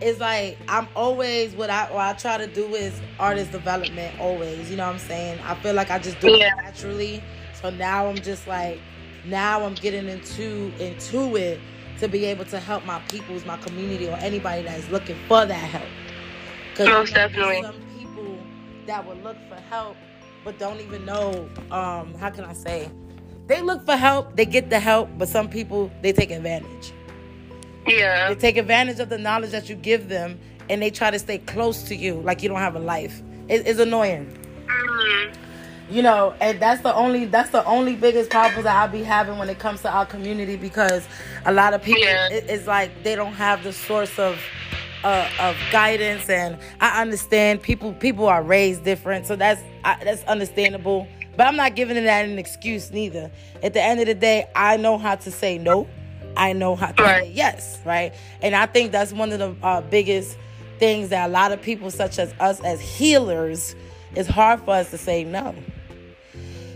it's 0.00 0.20
like 0.20 0.58
I'm 0.68 0.88
always 0.96 1.54
what 1.54 1.70
I 1.70 1.84
what 1.92 2.02
I 2.02 2.12
try 2.14 2.38
to 2.38 2.46
do 2.46 2.74
is 2.74 3.02
artist 3.18 3.52
development 3.52 4.18
always. 4.18 4.70
You 4.70 4.76
know 4.76 4.86
what 4.86 4.92
I'm 4.94 4.98
saying? 4.98 5.40
I 5.44 5.54
feel 5.56 5.74
like 5.74 5.90
I 5.90 5.98
just 5.98 6.20
do 6.20 6.36
Yeah. 6.36 6.48
it 6.48 6.54
naturally. 6.56 7.22
So 7.52 7.70
now 7.70 8.06
I'm 8.08 8.22
just 8.22 8.46
like 8.46 8.80
now 9.24 9.64
I'm 9.64 9.74
getting 9.76 10.08
into 10.08 10.72
into 10.78 11.36
it 11.36 11.60
to 12.00 12.08
be 12.08 12.24
able 12.26 12.44
to 12.46 12.60
help 12.60 12.84
my 12.84 13.00
peoples, 13.00 13.44
my 13.46 13.56
community, 13.58 14.08
or 14.08 14.16
anybody 14.18 14.62
that 14.62 14.78
is 14.78 14.88
looking 14.90 15.16
for 15.28 15.46
that 15.46 15.54
help. 15.54 15.90
Most 16.88 17.14
definitely. 17.14 17.62
some 17.62 17.83
that 18.86 19.06
will 19.06 19.16
look 19.16 19.36
for 19.48 19.56
help 19.56 19.96
but 20.44 20.58
don't 20.58 20.78
even 20.80 21.06
know. 21.06 21.48
Um, 21.70 22.12
how 22.14 22.28
can 22.28 22.44
I 22.44 22.52
say? 22.52 22.90
They 23.46 23.62
look 23.62 23.84
for 23.86 23.96
help, 23.96 24.36
they 24.36 24.44
get 24.44 24.68
the 24.68 24.78
help, 24.78 25.08
but 25.16 25.28
some 25.28 25.48
people 25.48 25.90
they 26.02 26.12
take 26.12 26.30
advantage. 26.30 26.92
Yeah. 27.86 28.28
They 28.28 28.34
take 28.34 28.56
advantage 28.58 29.00
of 29.00 29.08
the 29.08 29.18
knowledge 29.18 29.50
that 29.52 29.68
you 29.70 29.74
give 29.74 30.08
them, 30.08 30.38
and 30.68 30.82
they 30.82 30.90
try 30.90 31.10
to 31.10 31.18
stay 31.18 31.38
close 31.38 31.82
to 31.84 31.96
you 31.96 32.14
like 32.20 32.42
you 32.42 32.48
don't 32.48 32.58
have 32.58 32.76
a 32.76 32.80
life. 32.80 33.22
It, 33.48 33.66
it's 33.66 33.80
annoying 33.80 34.38
Mm. 34.66 35.34
you 35.90 36.00
know 36.02 36.34
and 36.40 36.58
that's 36.60 36.80
the 36.80 36.94
only 36.94 37.26
that's 37.26 37.50
the 37.50 37.62
only 37.66 37.94
biggest 37.94 38.30
problem 38.30 38.64
that 38.64 38.74
i'll 38.74 38.88
be 38.88 39.02
having 39.02 39.36
when 39.38 39.50
it 39.50 39.58
comes 39.58 39.82
to 39.82 39.90
our 39.90 40.06
community 40.06 40.56
because 40.56 41.06
a 41.44 41.52
lot 41.52 41.74
of 41.74 41.82
people 41.82 42.02
Yeah. 42.02 42.30
it, 42.30 42.44
it's 42.48 42.66
like 42.66 42.90
they 43.02 43.14
don't 43.14 43.34
have 43.34 43.62
the 43.62 43.74
source 43.74 44.18
of 44.18 44.40
uh, 45.04 45.28
of 45.38 45.56
guidance 45.70 46.28
and 46.28 46.58
i 46.80 47.00
understand 47.00 47.62
people 47.62 47.92
people 47.94 48.26
are 48.26 48.42
raised 48.42 48.84
different 48.84 49.26
so 49.26 49.36
that's 49.36 49.62
I, 49.84 50.02
that's 50.02 50.24
understandable. 50.24 51.06
But 51.36 51.46
i'm 51.46 51.56
not 51.56 51.76
giving 51.76 51.96
it 51.96 52.02
that 52.02 52.24
an 52.24 52.38
excuse 52.38 52.90
neither. 52.90 53.30
At 53.62 53.74
the 53.74 53.82
end 53.82 54.00
of 54.00 54.06
the 54.06 54.14
day 54.14 54.48
i 54.56 54.76
know 54.76 54.98
how 54.98 55.14
to 55.16 55.30
say 55.30 55.58
no. 55.58 55.86
I 56.36 56.52
know 56.52 56.74
how 56.74 56.88
to 56.92 57.02
Right. 57.02 57.24
say 57.24 57.32
yes 57.32 57.78
right? 57.84 58.12
And 58.42 58.56
i 58.56 58.66
think 58.66 58.92
that's 58.92 59.12
one 59.12 59.30
of 59.32 59.38
the 59.38 59.54
uh, 59.66 59.80
biggest 59.82 60.36
things 60.78 61.10
that 61.10 61.28
a 61.28 61.32
lot 61.32 61.52
of 61.52 61.62
people 61.62 61.90
such 61.90 62.18
as 62.18 62.34
us 62.40 62.60
as 62.62 62.80
healers 62.80 63.76
it's 64.16 64.28
hard 64.28 64.60
for 64.60 64.70
us 64.74 64.90
to 64.90 64.98
say 64.98 65.22
no 65.24 65.54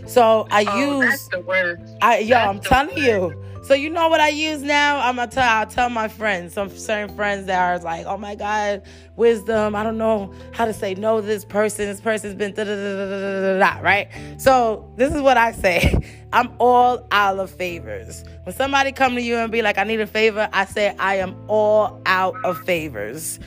so 0.09 0.47
I 0.49 0.65
oh, 0.67 1.01
use 1.01 1.27
the. 1.27 1.97
I 2.01 2.17
yo, 2.19 2.29
that's 2.29 2.49
I'm 2.49 2.59
telling 2.59 2.97
you. 2.97 3.43
So 3.61 3.75
you 3.75 3.91
know 3.91 4.07
what 4.09 4.19
I 4.19 4.29
use 4.29 4.63
now? 4.63 4.99
I'm 4.99 5.17
gonna 5.17 5.29
tell 5.29 5.47
I'll 5.47 5.67
tell 5.67 5.89
my 5.89 6.07
friends, 6.07 6.53
some 6.53 6.75
certain 6.75 7.15
friends 7.15 7.45
that 7.45 7.61
are 7.61 7.77
like, 7.83 8.07
oh 8.07 8.17
my 8.17 8.33
God, 8.33 8.81
wisdom. 9.15 9.75
I 9.75 9.83
don't 9.83 9.99
know 9.99 10.33
how 10.51 10.65
to 10.65 10.73
say 10.73 10.95
no 10.95 11.21
to 11.21 11.27
this 11.27 11.45
person. 11.45 11.85
This 11.85 12.01
person's 12.01 12.33
been 12.33 12.53
da 12.55 12.63
da 12.63 12.75
da 12.75 13.59
da 13.59 13.75
da 13.75 13.81
right? 13.81 14.07
So 14.37 14.91
this 14.95 15.13
is 15.13 15.21
what 15.21 15.37
I 15.37 15.51
say. 15.51 16.01
I'm 16.33 16.51
all 16.57 17.05
out 17.11 17.37
of 17.37 17.51
favors. 17.51 18.23
When 18.43 18.55
somebody 18.55 18.91
come 18.91 19.13
to 19.15 19.21
you 19.21 19.37
and 19.37 19.51
be 19.51 19.61
like, 19.61 19.77
I 19.77 19.83
need 19.83 19.99
a 19.99 20.07
favor, 20.07 20.49
I 20.51 20.65
say 20.65 20.95
I 20.97 21.15
am 21.15 21.35
all 21.47 22.01
out 22.07 22.35
of 22.43 22.57
favors. 22.65 23.39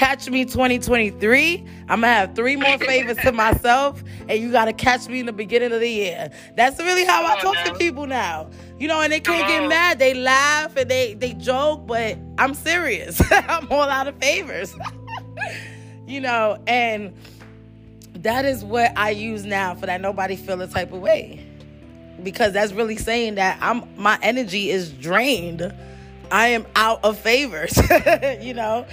Catch 0.00 0.30
me 0.30 0.46
2023. 0.46 1.62
I'm 1.90 2.00
gonna 2.00 2.06
have 2.06 2.34
three 2.34 2.56
more 2.56 2.78
favors 2.86 3.18
to 3.18 3.32
myself, 3.32 4.02
and 4.30 4.40
you 4.40 4.50
gotta 4.50 4.72
catch 4.72 5.06
me 5.08 5.20
in 5.20 5.26
the 5.26 5.32
beginning 5.32 5.72
of 5.72 5.80
the 5.80 5.90
year. 5.90 6.30
That's 6.56 6.78
really 6.78 7.04
how 7.04 7.22
I 7.22 7.38
Come 7.38 7.48
on 7.48 7.54
talk 7.54 7.64
to 7.66 7.74
people 7.78 8.06
now. 8.06 8.48
You 8.78 8.88
know, 8.88 9.02
and 9.02 9.12
they 9.12 9.20
can't 9.20 9.42
Come 9.42 9.50
get 9.50 9.62
on. 9.64 9.68
mad. 9.68 9.98
They 9.98 10.14
laugh 10.14 10.74
and 10.76 10.90
they 10.90 11.12
they 11.12 11.34
joke, 11.34 11.86
but 11.86 12.16
I'm 12.38 12.54
serious. 12.54 13.20
I'm 13.30 13.70
all 13.70 13.82
out 13.82 14.08
of 14.08 14.16
favors. 14.16 14.74
you 16.06 16.22
know, 16.22 16.56
and 16.66 17.14
that 18.14 18.46
is 18.46 18.64
what 18.64 18.96
I 18.96 19.10
use 19.10 19.44
now 19.44 19.74
for 19.74 19.84
that 19.84 20.00
nobody 20.00 20.34
feel 20.34 20.62
a 20.62 20.66
type 20.66 20.94
of 20.94 21.00
way. 21.02 21.46
Because 22.22 22.54
that's 22.54 22.72
really 22.72 22.96
saying 22.96 23.34
that 23.34 23.58
I'm 23.60 23.84
my 23.98 24.18
energy 24.22 24.70
is 24.70 24.94
drained. 24.94 25.74
I 26.32 26.46
am 26.48 26.64
out 26.74 27.04
of 27.04 27.18
favors. 27.18 27.78
you 28.40 28.54
know. 28.54 28.86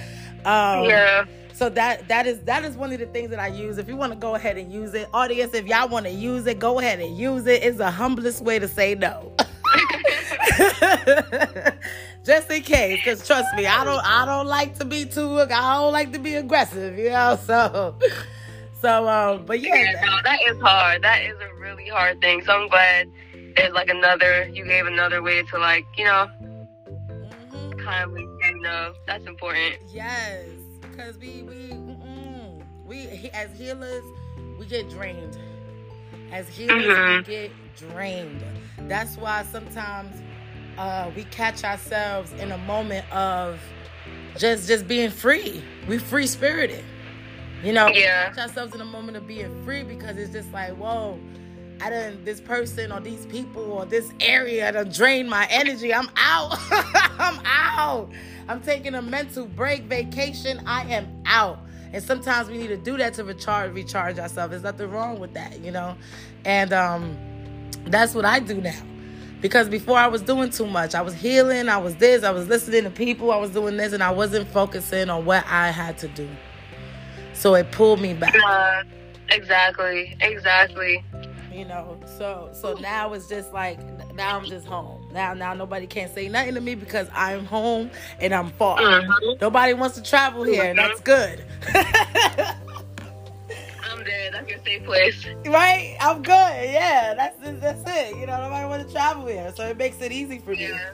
Um, 0.45 0.85
Yeah. 0.85 1.25
so 1.53 1.69
that 1.69 2.07
that 2.07 2.27
is 2.27 2.39
that 2.41 2.63
is 2.63 2.75
one 2.77 2.91
of 2.93 2.99
the 2.99 3.05
things 3.07 3.29
that 3.31 3.39
I 3.39 3.47
use. 3.47 3.77
If 3.77 3.87
you 3.87 3.95
want 3.95 4.13
to 4.13 4.19
go 4.19 4.35
ahead 4.35 4.57
and 4.57 4.71
use 4.71 4.93
it, 4.93 5.07
audience, 5.13 5.53
if 5.53 5.65
y'all 5.65 5.87
want 5.89 6.05
to 6.05 6.11
use 6.11 6.45
it, 6.47 6.59
go 6.59 6.79
ahead 6.79 6.99
and 6.99 7.17
use 7.17 7.45
it. 7.47 7.63
It's 7.63 7.77
the 7.77 7.91
humblest 7.91 8.43
way 8.43 8.59
to 8.59 8.67
say 8.67 8.95
no. 8.95 9.33
Just 12.25 12.51
in 12.51 12.61
case, 12.61 12.99
because 12.99 13.25
trust 13.25 13.47
me, 13.55 13.65
I 13.65 13.83
don't 13.85 14.03
I 14.05 14.25
don't 14.25 14.47
like 14.47 14.77
to 14.79 14.85
be 14.85 15.05
too 15.05 15.39
I 15.39 15.45
don't 15.47 15.93
like 15.93 16.11
to 16.13 16.19
be 16.19 16.35
aggressive, 16.35 16.97
you 16.97 17.09
know. 17.09 17.39
So 17.45 17.95
so 18.81 19.07
um, 19.07 19.45
but 19.45 19.59
yeah, 19.61 19.75
Yeah, 19.75 20.01
no, 20.05 20.17
that 20.23 20.39
is 20.47 20.57
hard. 20.61 21.01
That 21.03 21.23
is 21.23 21.35
a 21.39 21.61
really 21.61 21.87
hard 21.87 22.19
thing. 22.21 22.43
So 22.43 22.53
I'm 22.53 22.67
glad 22.67 23.07
there's 23.55 23.73
like 23.73 23.89
another. 23.89 24.47
You 24.49 24.65
gave 24.65 24.85
another 24.85 25.21
way 25.23 25.41
to 25.43 25.57
like 25.57 25.85
you 25.97 26.05
know 26.05 26.27
Mhm. 26.41 26.67
kind 27.83 28.03
of 28.03 28.11
let 28.11 28.26
you 28.63 28.93
that's 29.05 29.25
important. 29.25 29.75
Yes, 29.91 30.45
because 30.81 31.17
we 31.17 31.43
we 31.43 31.73
we 32.85 33.29
as 33.33 33.51
healers 33.57 34.03
we 34.59 34.65
get 34.65 34.89
drained. 34.89 35.37
As 36.31 36.47
healers 36.49 36.85
Mhm. 36.97 37.17
we 37.19 37.23
get 37.23 37.51
drained. 37.77 38.43
That's 38.89 39.17
why 39.17 39.43
sometimes 39.43 40.15
uh, 40.77 41.09
we 41.15 41.23
catch 41.25 41.63
ourselves 41.63 42.31
in 42.33 42.51
a 42.51 42.57
moment 42.59 43.09
of 43.11 43.59
just 44.37 44.67
just 44.67 44.87
being 44.87 45.09
free. 45.09 45.63
We 45.87 45.97
free 45.97 46.27
spirited. 46.27 46.83
You 47.63 47.73
know, 47.73 47.87
Yeah. 47.87 48.29
catch 48.29 48.37
ourselves 48.49 48.75
in 48.75 48.81
a 48.81 48.85
moment 48.85 49.17
of 49.17 49.25
being 49.27 49.63
free 49.65 49.83
because 49.83 50.17
it's 50.17 50.31
just 50.31 50.51
like, 50.53 50.73
whoa, 50.75 51.17
I 51.81 51.89
done 51.89 52.23
this 52.23 52.41
person 52.41 52.91
or 52.91 52.99
these 52.99 53.25
people 53.27 53.71
or 53.71 53.85
this 53.85 54.11
area 54.19 54.71
done 54.71 54.89
drained 54.89 55.29
my 55.29 55.47
energy. 55.49 55.93
I'm 55.93 56.09
out. 56.17 56.57
I'm 57.19 57.39
out. 57.45 58.09
I'm 58.47 58.61
taking 58.61 58.95
a 58.95 59.01
mental 59.01 59.45
break, 59.45 59.83
vacation. 59.83 60.61
I 60.65 60.81
am 60.93 61.21
out. 61.25 61.59
And 61.93 62.03
sometimes 62.03 62.49
we 62.49 62.57
need 62.57 62.67
to 62.67 62.77
do 62.77 62.97
that 62.97 63.13
to 63.15 63.23
recharge, 63.23 63.73
recharge 63.73 64.19
ourselves. 64.19 64.51
There's 64.51 64.63
nothing 64.63 64.89
wrong 64.89 65.19
with 65.19 65.33
that, 65.35 65.59
you 65.61 65.71
know. 65.71 65.95
And 66.45 66.73
um, 66.73 67.17
that's 67.85 68.13
what 68.13 68.25
I 68.25 68.39
do 68.39 68.59
now. 68.59 68.81
Because 69.39 69.69
before 69.69 69.97
I 69.97 70.07
was 70.07 70.21
doing 70.21 70.49
too 70.49 70.65
much. 70.65 70.95
I 70.95 71.01
was 71.01 71.13
healing. 71.13 71.69
I 71.69 71.77
was 71.77 71.95
this. 71.95 72.23
I 72.23 72.31
was 72.31 72.47
listening 72.47 72.83
to 72.83 72.89
people. 72.89 73.31
I 73.31 73.37
was 73.37 73.51
doing 73.51 73.77
this, 73.77 73.93
and 73.93 74.01
I 74.01 74.09
wasn't 74.09 74.47
focusing 74.49 75.09
on 75.09 75.25
what 75.25 75.45
I 75.47 75.69
had 75.69 75.97
to 75.99 76.07
do. 76.07 76.27
So 77.33 77.53
it 77.53 77.71
pulled 77.71 78.01
me 78.01 78.15
back. 78.15 78.35
Uh, 78.35 78.83
exactly. 79.29 80.17
Exactly. 80.21 81.03
You 81.57 81.65
know 81.65 81.97
so 82.17 82.49
so 82.53 82.73
now 82.75 83.13
it's 83.13 83.27
just 83.27 83.51
like 83.51 83.79
now 84.13 84.37
i'm 84.37 84.45
just 84.45 84.67
home 84.67 85.03
now 85.11 85.33
now 85.33 85.53
nobody 85.55 85.87
can 85.87 86.07
say 86.13 86.27
nothing 86.29 86.53
to 86.53 86.61
me 86.61 86.75
because 86.75 87.07
i'm 87.13 87.45
home 87.45 87.89
and 88.19 88.33
i'm 88.33 88.49
far 88.51 88.77
Mhm. 88.79 89.41
nobody 89.41 89.73
wants 89.73 89.95
to 89.95 90.03
travel 90.03 90.43
here 90.43 90.65
and 90.69 90.77
that's 90.77 91.01
good 91.01 91.43
I'm 93.89 94.03
dead. 94.03 94.33
That's 94.33 94.49
your 94.49 94.59
safe 94.65 94.83
place. 94.85 95.25
right 95.47 95.97
i'm 96.01 96.21
good 96.21 96.69
yeah 96.69 97.13
that's 97.15 97.37
that's 97.59 97.81
it 97.87 98.15
you 98.17 98.25
know 98.27 98.41
nobody 98.41 98.67
wants 98.67 98.85
to 98.85 98.91
travel 98.91 99.25
here 99.27 99.51
so 99.55 99.65
it 99.67 99.77
makes 99.77 99.99
it 100.01 100.11
easy 100.11 100.39
for 100.39 100.51
me 100.51 100.67
Yeah. 100.69 100.89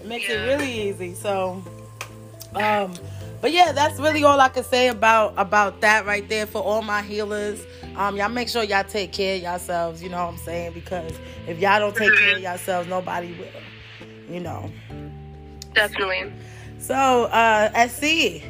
It 0.00 0.06
makes 0.06 0.28
Yeah. 0.28 0.34
it 0.44 0.46
really 0.48 0.70
easy. 0.90 1.14
So, 1.14 1.64
um, 2.54 2.92
but 3.44 3.52
yeah, 3.52 3.72
that's 3.72 4.00
really 4.00 4.24
all 4.24 4.40
I 4.40 4.48
can 4.48 4.64
say 4.64 4.88
about 4.88 5.34
about 5.36 5.82
that 5.82 6.06
right 6.06 6.26
there 6.30 6.46
for 6.46 6.62
all 6.62 6.80
my 6.80 7.02
healers. 7.02 7.62
Um, 7.94 8.16
y'all 8.16 8.30
make 8.30 8.48
sure 8.48 8.62
y'all 8.62 8.84
take 8.84 9.12
care 9.12 9.36
of 9.36 9.42
yourselves. 9.42 10.02
You 10.02 10.08
know 10.08 10.16
what 10.16 10.32
I'm 10.32 10.38
saying? 10.38 10.72
Because 10.72 11.12
if 11.46 11.58
y'all 11.58 11.78
don't 11.78 11.94
take 11.94 12.10
care 12.18 12.36
of 12.36 12.40
yourselves, 12.42 12.88
nobody 12.88 13.34
will. 13.34 14.32
You 14.34 14.40
know. 14.40 14.72
Definitely. 15.74 16.32
So, 16.78 16.94
uh, 16.94 17.70
SE, 17.74 18.42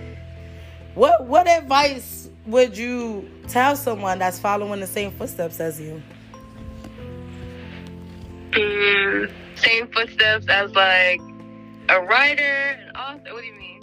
what 0.94 1.26
what 1.26 1.48
advice 1.48 2.30
would 2.46 2.78
you 2.78 3.28
tell 3.48 3.74
someone 3.74 4.20
that's 4.20 4.38
following 4.38 4.78
the 4.78 4.86
same 4.86 5.10
footsteps 5.10 5.58
as 5.58 5.80
you? 5.80 6.00
Mm, 8.52 9.32
same 9.56 9.88
footsteps 9.88 10.46
as 10.48 10.72
like 10.76 11.20
a 11.88 12.00
writer, 12.00 12.78
an 12.78 12.94
author. 12.94 13.32
What 13.32 13.40
do 13.40 13.46
you 13.48 13.54
mean? 13.54 13.73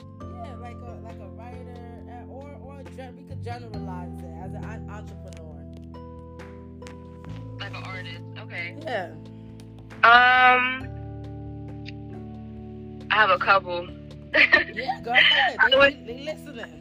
Okay. 8.52 8.76
Yeah. 8.84 9.12
Um, 10.04 10.88
I 13.12 13.16
have 13.16 13.30
a 13.30 13.38
couple. 13.38 13.88
Yeah, 14.34 15.00
go 15.04 15.12
ahead. 15.12 15.58
I 15.60 15.70
They, 15.70 15.78
would- 15.78 16.08
they 16.08 16.18
listening. 16.26 16.78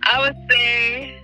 I 0.02 0.20
would 0.20 0.36
say, 0.50 1.18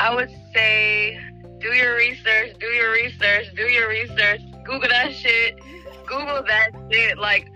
I 0.00 0.14
would 0.14 0.30
say, 0.54 1.18
do 1.60 1.68
your 1.68 1.96
research, 1.96 2.54
do 2.60 2.66
your 2.66 2.92
research, 2.92 3.46
do 3.56 3.62
your 3.64 3.88
research. 3.88 4.40
Google 4.64 4.88
that 4.88 5.12
shit. 5.12 5.58
Google 6.06 6.42
that 6.46 6.70
shit. 6.92 7.18
Like, 7.18 7.48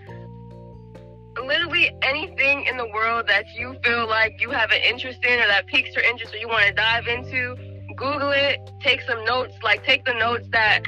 literally 1.41 1.91
anything 2.01 2.65
in 2.65 2.77
the 2.77 2.87
world 2.93 3.25
that 3.27 3.45
you 3.55 3.75
feel 3.83 4.07
like 4.07 4.39
you 4.41 4.49
have 4.51 4.71
an 4.71 4.81
interest 4.83 5.23
in 5.25 5.39
or 5.39 5.47
that 5.47 5.65
piques 5.67 5.95
your 5.95 6.03
interest 6.03 6.33
or 6.33 6.37
you 6.37 6.47
want 6.49 6.67
to 6.67 6.73
dive 6.73 7.07
into, 7.07 7.55
Google 7.95 8.31
it. 8.31 8.59
Take 8.81 9.01
some 9.01 9.23
notes. 9.25 9.55
Like, 9.63 9.83
take 9.85 10.05
the 10.05 10.13
notes 10.13 10.47
that, 10.51 10.81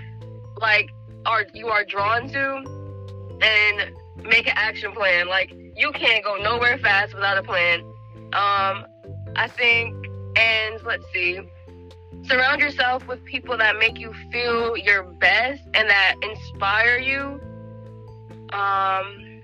like, 0.57 0.89
are 1.25 1.45
you 1.53 1.69
are 1.69 1.83
drawn 1.83 2.27
to, 2.29 2.55
and 3.41 3.91
make 4.23 4.47
an 4.47 4.53
action 4.55 4.91
plan. 4.91 5.27
Like, 5.27 5.51
you 5.75 5.91
can't 5.91 6.23
go 6.23 6.35
nowhere 6.37 6.77
fast 6.77 7.13
without 7.13 7.37
a 7.37 7.43
plan. 7.43 7.81
Um, 8.33 8.85
I 9.35 9.47
think, 9.55 9.95
and 10.37 10.81
let's 10.83 11.05
see, 11.13 11.39
surround 12.23 12.61
yourself 12.61 13.07
with 13.07 13.23
people 13.25 13.57
that 13.57 13.77
make 13.77 13.99
you 13.99 14.13
feel 14.31 14.77
your 14.77 15.03
best 15.03 15.61
and 15.73 15.89
that 15.89 16.15
inspire 16.21 16.97
you. 16.97 17.39
Um, 18.53 19.41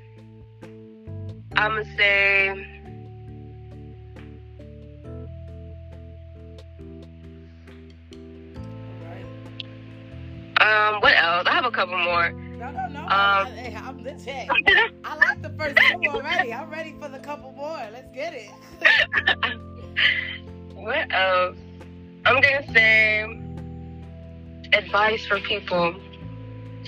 I'm 1.56 1.72
gonna 1.72 1.98
say, 1.98 2.81
um, 10.62 11.02
what 11.02 11.14
else? 11.16 11.48
I 11.48 11.54
have 11.54 11.66
a 11.66 11.72
couple 11.72 11.98
more. 11.98 12.32
No, 12.32 12.72
no, 12.72 12.88
no. 12.88 13.00
Um, 13.00 13.08
I, 13.10 13.82
I'm 13.84 14.04
this 14.04 14.24
hey, 14.24 14.48
I 15.04 15.16
like 15.16 15.42
the 15.42 15.50
first 15.50 15.76
two 15.78 16.02
already. 16.10 16.54
I'm 16.54 16.70
ready 16.70 16.96
for 17.00 17.10
the 17.10 17.20
couple 17.20 17.52
more. 17.54 17.82
Let's 17.92 18.14
get 18.14 18.34
it. 18.34 18.52
What 20.82 21.14
else? 21.14 21.58
I'm 22.26 22.42
gonna 22.42 22.74
say 22.74 23.40
advice 24.74 25.26
for 25.28 25.40
people. 25.42 25.96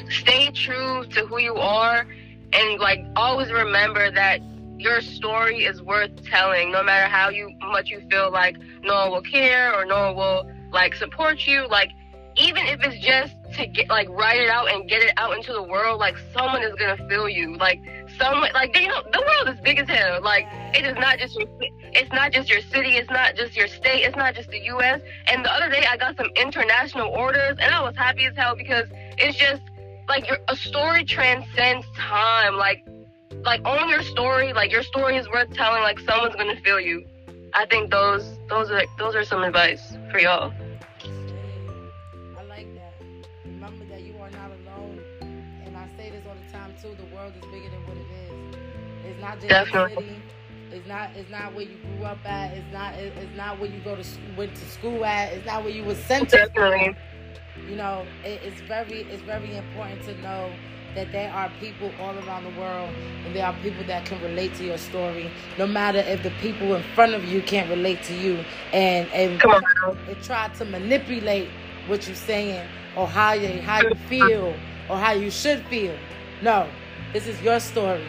Stay 0.09 0.49
true 0.49 1.05
to 1.11 1.27
who 1.27 1.37
you 1.39 1.55
are 1.55 2.07
and 2.53 2.79
like 2.79 3.05
always 3.15 3.51
remember 3.51 4.09
that 4.11 4.41
your 4.79 5.01
story 5.01 5.65
is 5.65 5.81
worth 5.83 6.25
telling 6.25 6.71
no 6.71 6.81
matter 6.83 7.07
how 7.07 7.29
you 7.29 7.51
much 7.71 7.89
you 7.89 8.01
feel 8.09 8.31
like 8.31 8.57
no 8.81 8.95
one 8.95 9.11
will 9.11 9.21
care 9.21 9.73
or 9.75 9.85
no 9.85 10.11
one 10.11 10.15
will 10.15 10.51
like 10.71 10.95
support 10.95 11.45
you. 11.45 11.67
Like 11.67 11.91
even 12.35 12.65
if 12.65 12.83
it's 12.83 13.03
just 13.05 13.35
to 13.55 13.67
get 13.67 13.89
like 13.89 14.09
write 14.09 14.41
it 14.41 14.49
out 14.49 14.71
and 14.73 14.89
get 14.89 15.01
it 15.01 15.11
out 15.17 15.35
into 15.35 15.53
the 15.53 15.63
world, 15.63 15.99
like 15.99 16.15
someone 16.33 16.63
is 16.63 16.73
gonna 16.75 16.97
feel 17.07 17.29
you. 17.29 17.55
Like 17.57 17.79
someone, 18.17 18.51
like 18.53 18.73
know, 18.73 19.01
the 19.11 19.21
world 19.21 19.55
is 19.55 19.61
big 19.61 19.79
as 19.79 19.87
hell. 19.87 20.21
Like 20.21 20.45
it 20.75 20.85
is 20.85 20.95
not 20.95 21.19
just 21.19 21.35
your, 21.35 21.47
it's 21.59 22.11
not 22.11 22.31
just 22.31 22.49
your 22.49 22.61
city, 22.61 22.97
it's 22.97 23.09
not 23.09 23.35
just 23.35 23.55
your 23.55 23.67
state, 23.67 24.03
it's 24.03 24.15
not 24.15 24.35
just 24.35 24.49
the 24.49 24.59
U.S. 24.59 25.01
And 25.27 25.43
the 25.45 25.51
other 25.51 25.69
day, 25.69 25.83
I 25.89 25.97
got 25.97 26.17
some 26.17 26.29
international 26.35 27.09
orders, 27.09 27.57
and 27.59 27.73
I 27.73 27.81
was 27.81 27.95
happy 27.95 28.25
as 28.25 28.35
hell 28.35 28.55
because 28.55 28.87
it's 29.17 29.37
just 29.37 29.61
like 30.07 30.27
your 30.27 30.37
a 30.47 30.55
story 30.55 31.05
transcends 31.05 31.85
time. 31.95 32.55
Like 32.55 32.85
like 33.43 33.65
own 33.65 33.89
your 33.89 34.03
story. 34.03 34.53
Like 34.53 34.71
your 34.71 34.83
story 34.83 35.17
is 35.17 35.27
worth 35.29 35.53
telling. 35.53 35.83
Like 35.83 35.99
someone's 35.99 36.35
gonna 36.35 36.59
feel 36.61 36.79
you. 36.79 37.05
I 37.53 37.65
think 37.67 37.91
those 37.91 38.37
those 38.49 38.71
are 38.71 38.83
those 38.97 39.15
are 39.15 39.23
some 39.23 39.43
advice 39.43 39.95
for 40.11 40.19
y'all. 40.19 40.51
Not 49.23 49.37
just 49.39 49.49
Definitely. 49.49 49.95
city. 49.95 50.21
It's 50.71 50.87
not. 50.87 51.11
It's 51.15 51.29
not 51.31 51.53
where 51.53 51.65
you 51.65 51.77
grew 51.77 52.05
up 52.05 52.25
at. 52.25 52.57
It's 52.57 52.73
not. 52.73 52.93
It's 52.95 53.37
not 53.37 53.59
where 53.59 53.69
you 53.69 53.79
go 53.79 53.95
to 53.95 54.03
went 54.37 54.55
to 54.55 54.69
school 54.69 55.05
at. 55.05 55.33
It's 55.33 55.45
not 55.45 55.63
where 55.63 55.73
you 55.73 55.83
were 55.83 55.95
sent 55.95 56.29
to. 56.29 56.37
Definitely. 56.37 56.95
You 57.69 57.75
know, 57.75 58.05
it, 58.23 58.41
it's 58.43 58.61
very. 58.61 59.01
It's 59.03 59.23
very 59.23 59.55
important 59.55 60.03
to 60.03 60.21
know 60.21 60.51
that 60.95 61.11
there 61.11 61.31
are 61.31 61.51
people 61.59 61.91
all 61.99 62.15
around 62.19 62.43
the 62.43 62.59
world 62.59 62.93
and 63.25 63.35
there 63.35 63.45
are 63.45 63.53
people 63.63 63.83
that 63.85 64.05
can 64.05 64.21
relate 64.21 64.53
to 64.53 64.63
your 64.63 64.77
story 64.77 65.31
no 65.57 65.65
matter 65.65 65.97
if 65.97 66.21
the 66.21 66.29
people 66.39 66.75
in 66.75 66.83
front 66.93 67.15
of 67.15 67.23
you 67.23 67.41
can't 67.41 67.67
relate 67.67 68.03
to 68.03 68.13
you 68.13 68.45
and 68.71 69.09
and, 69.09 69.41
and 69.41 70.23
try 70.23 70.47
to 70.49 70.63
manipulate 70.65 71.49
what 71.87 72.05
you're 72.05 72.15
saying 72.15 72.63
or 72.95 73.07
how 73.07 73.33
you 73.33 73.59
how 73.61 73.81
you 73.81 73.95
feel 74.07 74.53
or 74.87 74.95
how 74.95 75.13
you 75.13 75.31
should 75.31 75.65
feel 75.65 75.97
no 76.43 76.69
this 77.11 77.25
is 77.25 77.41
your 77.41 77.59
story 77.59 78.05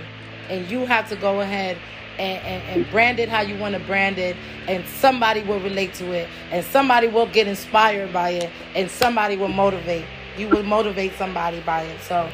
and 0.49 0.71
you 0.71 0.87
have 0.87 1.09
to 1.09 1.17
go 1.17 1.41
ahead 1.41 1.77
and, 2.19 2.43
and, 2.45 2.63
and, 2.69 2.91
brand 2.93 3.19
it 3.19 3.29
how 3.29 3.41
you 3.41 3.59
want 3.59 3.75
to 3.75 3.81
brand 3.81 4.19
it 4.19 4.37
and 4.69 4.87
somebody 4.87 5.43
will 5.43 5.59
relate 5.61 5.93
to 5.95 6.13
it 6.13 6.29
and 6.53 6.65
somebody 6.67 7.09
will 7.09 7.27
get 7.27 7.49
inspired 7.49 8.13
by 8.13 8.31
it 8.31 8.51
and 8.77 8.89
somebody 8.89 9.37
will 9.37 9.49
motivate 9.49 10.05
you 10.39 10.49
will 10.49 10.63
motivate 10.63 11.13
somebody 11.15 11.61
by 11.63 11.83
it 11.83 12.01
so 12.03 12.31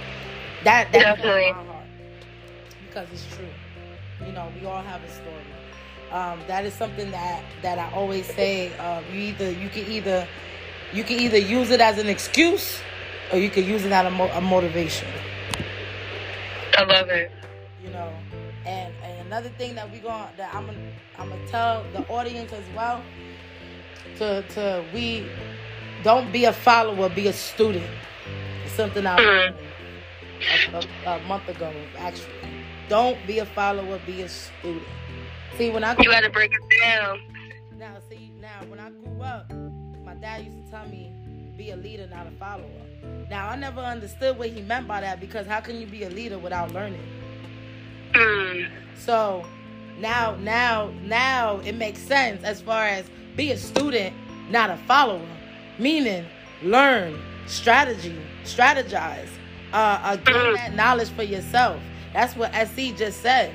that 0.64 0.92
that 0.92 1.16
definitely 1.16 1.54
because 2.90 3.08
it's 3.12 3.36
true. 3.36 3.46
You 4.26 4.32
know, 4.32 4.48
we 4.60 4.66
all 4.66 4.82
have 4.82 5.02
a 5.02 5.10
story. 5.10 5.34
Um, 6.10 6.40
that 6.48 6.64
is 6.64 6.74
something 6.74 7.10
that 7.12 7.44
that 7.62 7.78
I 7.78 7.90
always 7.94 8.26
say. 8.26 8.76
Uh, 8.78 9.00
you 9.12 9.20
either 9.20 9.50
you 9.52 9.68
can 9.68 9.86
either 9.90 10.26
you 10.92 11.04
can 11.04 11.20
either 11.20 11.38
use 11.38 11.70
it 11.70 11.80
as 11.80 11.98
an 11.98 12.08
excuse 12.08 12.80
or 13.32 13.38
you 13.38 13.48
can 13.48 13.64
use 13.64 13.84
it 13.84 13.92
as 13.92 14.06
a, 14.06 14.10
mo- 14.10 14.30
a 14.32 14.40
motivation. 14.40 15.08
I 16.76 16.82
love 16.82 17.08
it. 17.10 17.30
You 17.82 17.90
know, 17.90 18.12
and, 18.66 18.92
and 19.02 19.26
another 19.26 19.48
thing 19.50 19.74
that 19.74 19.90
we 19.90 19.98
going 19.98 20.26
that 20.36 20.54
I'm 20.54 20.66
gonna 20.66 20.92
I'm 21.18 21.30
gonna 21.30 21.48
tell 21.48 21.84
the 21.92 22.06
audience 22.08 22.52
as 22.52 22.64
well 22.76 23.02
to 24.18 24.42
to 24.42 24.84
we 24.92 25.26
don't 26.02 26.30
be 26.32 26.44
a 26.44 26.52
follower, 26.52 27.08
be 27.08 27.28
a 27.28 27.32
student. 27.32 27.86
It's 28.64 28.74
something 28.74 29.06
I. 29.06 29.18
Mm-hmm 29.18 29.66
a, 30.40 30.84
a, 31.06 31.16
a 31.16 31.20
month 31.24 31.48
ago, 31.48 31.72
actually. 31.98 32.32
Don't 32.88 33.18
be 33.26 33.38
a 33.38 33.46
follower, 33.46 34.00
be 34.06 34.22
a 34.22 34.28
student. 34.28 34.86
See, 35.56 35.70
when 35.70 35.84
I 35.84 35.94
you 35.98 36.10
got 36.10 36.20
to 36.20 36.30
break 36.30 36.52
it 36.52 36.80
down. 36.82 37.20
Now, 37.76 37.96
see, 38.08 38.32
now 38.40 38.64
when 38.68 38.80
I 38.80 38.90
grew 38.90 39.22
up, 39.22 39.52
my 40.04 40.14
dad 40.14 40.44
used 40.44 40.64
to 40.64 40.70
tell 40.70 40.86
me, 40.88 41.12
be 41.56 41.70
a 41.70 41.76
leader, 41.76 42.08
not 42.08 42.26
a 42.26 42.30
follower. 42.32 42.66
Now, 43.28 43.48
I 43.48 43.56
never 43.56 43.80
understood 43.80 44.38
what 44.38 44.48
he 44.48 44.62
meant 44.62 44.88
by 44.88 45.00
that 45.02 45.20
because 45.20 45.46
how 45.46 45.60
can 45.60 45.80
you 45.80 45.86
be 45.86 46.04
a 46.04 46.10
leader 46.10 46.38
without 46.38 46.72
learning? 46.72 47.02
Mm. 48.12 48.70
So 48.96 49.44
now, 49.98 50.36
now, 50.36 50.92
now 51.04 51.58
it 51.64 51.74
makes 51.74 52.00
sense 52.00 52.42
as 52.44 52.60
far 52.60 52.84
as 52.84 53.04
be 53.36 53.52
a 53.52 53.56
student, 53.56 54.14
not 54.50 54.70
a 54.70 54.76
follower. 54.78 55.26
Meaning, 55.78 56.26
learn, 56.62 57.20
strategy, 57.46 58.18
strategize, 58.44 59.28
uh, 59.72 59.98
uh, 60.02 60.16
gain 60.16 60.34
mm. 60.34 60.54
that 60.56 60.74
knowledge 60.74 61.10
for 61.10 61.22
yourself. 61.22 61.80
That's 62.12 62.34
what 62.36 62.52
SE 62.54 62.92
just 62.92 63.20
said. 63.20 63.52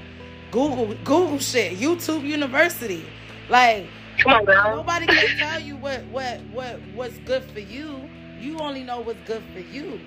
Google, 0.51 0.95
Google 1.03 1.39
shit, 1.39 1.77
YouTube 1.77 2.23
University. 2.23 3.05
Like, 3.49 3.87
come 4.19 4.31
on. 4.31 4.45
Nobody 4.45 5.07
can 5.07 5.37
tell 5.37 5.59
you 5.59 5.75
what 5.75 6.03
what 6.05 6.39
what 6.53 6.79
what's 6.93 7.17
good 7.19 7.43
for 7.43 7.59
you. 7.59 8.09
You 8.39 8.59
only 8.59 8.83
know 8.83 9.01
what's 9.01 9.19
good 9.25 9.43
for 9.53 9.59
you. 9.59 9.99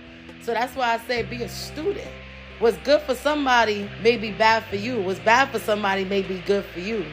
So 0.42 0.54
that's 0.54 0.74
why 0.74 0.94
I 0.94 0.98
say 1.06 1.22
be 1.22 1.42
a 1.42 1.48
student. 1.48 2.08
What's 2.58 2.76
good 2.78 3.00
for 3.02 3.14
somebody 3.14 3.88
may 4.02 4.16
be 4.16 4.32
bad 4.32 4.64
for 4.64 4.74
you. 4.74 5.00
What's 5.00 5.20
bad 5.20 5.50
for 5.50 5.60
somebody 5.60 6.04
may 6.04 6.22
be 6.22 6.40
good 6.40 6.64
for 6.64 6.80
you. 6.80 7.06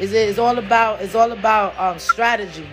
Is 0.00 0.14
it? 0.14 0.28
It's 0.30 0.38
all 0.38 0.56
about. 0.56 1.02
It's 1.02 1.14
all 1.14 1.32
about 1.32 1.78
um, 1.78 1.98
strategy. 1.98 2.66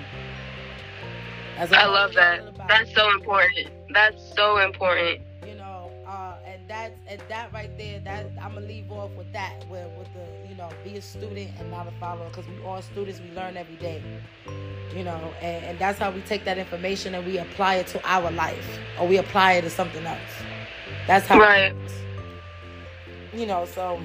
I 1.57 1.85
love 1.85 2.13
that. 2.13 2.55
That's 2.69 2.93
so 2.93 3.11
important. 3.11 3.67
That's 3.93 4.33
so 4.33 4.57
important. 4.59 5.21
You 5.45 5.55
know, 5.55 5.91
uh, 6.07 6.35
and 6.45 6.61
that's 6.69 6.97
and 7.07 7.21
that 7.27 7.51
right 7.51 7.77
there. 7.77 7.99
That 7.99 8.27
I'm 8.41 8.53
gonna 8.53 8.65
leave 8.65 8.89
off 8.89 9.11
with 9.17 9.31
that. 9.33 9.65
With 9.69 9.87
with 9.97 10.07
the 10.13 10.49
you 10.49 10.55
know, 10.55 10.69
be 10.85 10.95
a 10.95 11.01
student 11.01 11.51
and 11.59 11.69
not 11.69 11.87
a 11.87 11.91
follower, 11.99 12.29
because 12.29 12.47
we 12.47 12.63
all 12.63 12.81
students. 12.81 13.19
We 13.19 13.35
learn 13.35 13.57
every 13.57 13.75
day. 13.75 14.01
You 14.95 15.03
know, 15.03 15.33
and, 15.41 15.65
and 15.65 15.79
that's 15.79 15.99
how 15.99 16.11
we 16.11 16.21
take 16.21 16.45
that 16.45 16.57
information 16.57 17.15
and 17.15 17.25
we 17.25 17.39
apply 17.39 17.75
it 17.75 17.87
to 17.87 18.01
our 18.07 18.31
life, 18.31 18.79
or 18.99 19.07
we 19.07 19.17
apply 19.17 19.53
it 19.53 19.61
to 19.63 19.69
something 19.69 20.05
else. 20.05 20.19
That's 21.07 21.25
how. 21.25 21.39
Right. 21.39 21.75
You 23.33 23.45
know, 23.45 23.65
so 23.65 23.99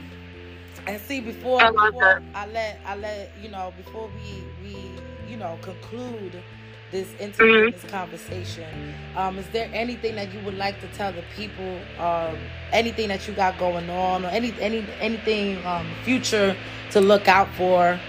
and 0.88 1.00
see 1.02 1.20
before, 1.20 1.62
I, 1.62 1.70
before 1.70 2.22
I 2.34 2.46
let 2.46 2.80
I 2.87 2.96
let 2.96 3.32
you 3.42 3.50
know 3.50 3.72
before 3.76 4.11
we 4.16 4.42
we 4.62 4.90
you 5.28 5.37
know 5.37 5.58
conclude 5.61 6.42
this 6.90 7.12
interview, 7.20 7.70
mm-hmm. 7.70 7.78
this 7.78 7.90
conversation. 7.90 8.94
Um, 9.14 9.38
is 9.38 9.46
there 9.48 9.68
anything 9.74 10.14
that 10.16 10.32
you 10.32 10.40
would 10.40 10.56
like 10.56 10.80
to 10.80 10.88
tell 10.88 11.12
the 11.12 11.22
people? 11.37 11.78
Um, 11.98 12.38
anything 12.72 13.08
that 13.08 13.28
you 13.28 13.34
got 13.34 13.58
going 13.58 13.90
on, 13.90 14.24
or 14.24 14.28
any 14.28 14.54
any 14.61 14.87
anything 14.98 15.64
um, 15.66 15.87
future 16.04 16.56
to 16.92 17.00
look 17.00 17.28
out 17.28 17.48
for 17.54 18.00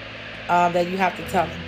um, 0.48 0.74
that 0.74 0.90
you 0.90 0.98
have 0.98 1.16
to 1.18 1.24
tell 1.30 1.48
them? 1.48 1.62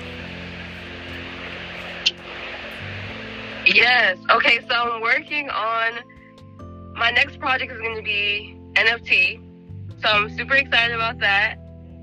Yes. 3.65 4.17
Okay. 4.29 4.59
So 4.67 4.75
I'm 4.75 5.01
working 5.01 5.49
on 5.49 5.99
my 7.01 7.09
next 7.09 7.39
project 7.39 7.71
is 7.71 7.79
going 7.79 7.95
to 7.95 8.03
be 8.03 8.55
NFT. 8.73 9.41
So 10.03 10.07
I'm 10.07 10.29
super 10.37 10.53
excited 10.53 10.93
about 10.93 11.17
that, 11.19 11.57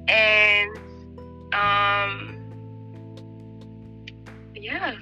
and 0.09 0.77
um 1.55 2.35
yeah, 4.57 4.97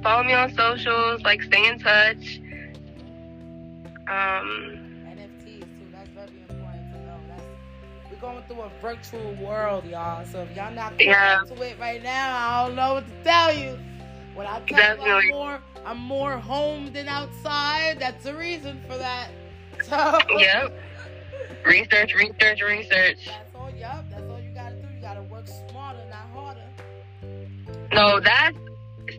follow 0.00 0.22
me 0.22 0.32
on 0.32 0.54
socials. 0.54 1.22
Like, 1.22 1.42
stay 1.42 1.66
in 1.66 1.80
touch. 1.80 2.38
Um, 4.08 4.78
NFTs 5.04 5.60
too. 5.60 5.66
That's 5.92 6.08
very 6.10 6.30
important 6.48 6.92
to 6.92 6.98
know. 7.00 7.18
That's 7.28 7.42
we're 8.12 8.20
going 8.20 8.44
through 8.44 8.60
a 8.60 8.70
virtual 8.80 9.34
world, 9.34 9.84
y'all. 9.86 10.24
So 10.24 10.42
if 10.42 10.56
y'all 10.56 10.72
not 10.72 10.96
going 10.96 11.10
yeah. 11.10 11.40
into 11.42 11.60
it 11.62 11.76
right 11.80 12.00
now, 12.00 12.36
I 12.38 12.66
don't 12.66 12.76
know 12.76 12.94
what 12.94 13.06
to 13.08 13.24
tell 13.24 13.52
you. 13.52 13.76
When 14.36 14.46
I 14.46 14.60
tell 14.60 14.76
Definitely. 14.78 15.28
you 15.28 15.32
I'm 15.32 15.38
more, 15.38 15.60
I'm 15.86 15.98
more 15.98 16.32
home 16.38 16.92
than 16.92 17.08
outside. 17.08 17.98
That's 17.98 18.22
the 18.22 18.34
reason 18.34 18.82
for 18.86 18.96
that. 18.98 19.30
So. 19.82 20.18
Yep. 20.38 20.72
Research, 21.66 22.14
research, 22.14 22.62
research. 22.62 23.26
That's 23.26 23.54
all. 23.54 23.70
Yep. 23.70 24.04
That's 24.10 24.22
all 24.30 24.40
you 24.40 24.54
gotta 24.54 24.76
do. 24.76 24.88
You 24.94 25.00
gotta 25.02 25.22
work 25.24 25.46
smarter, 25.68 26.00
not 26.08 26.30
harder. 26.32 26.60
No, 27.92 28.18
that's 28.18 28.56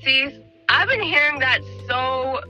see, 0.04 0.44
I've 0.68 0.90
been 0.90 1.02
hearing 1.02 1.40
that 1.40 1.62
so 1.88 2.42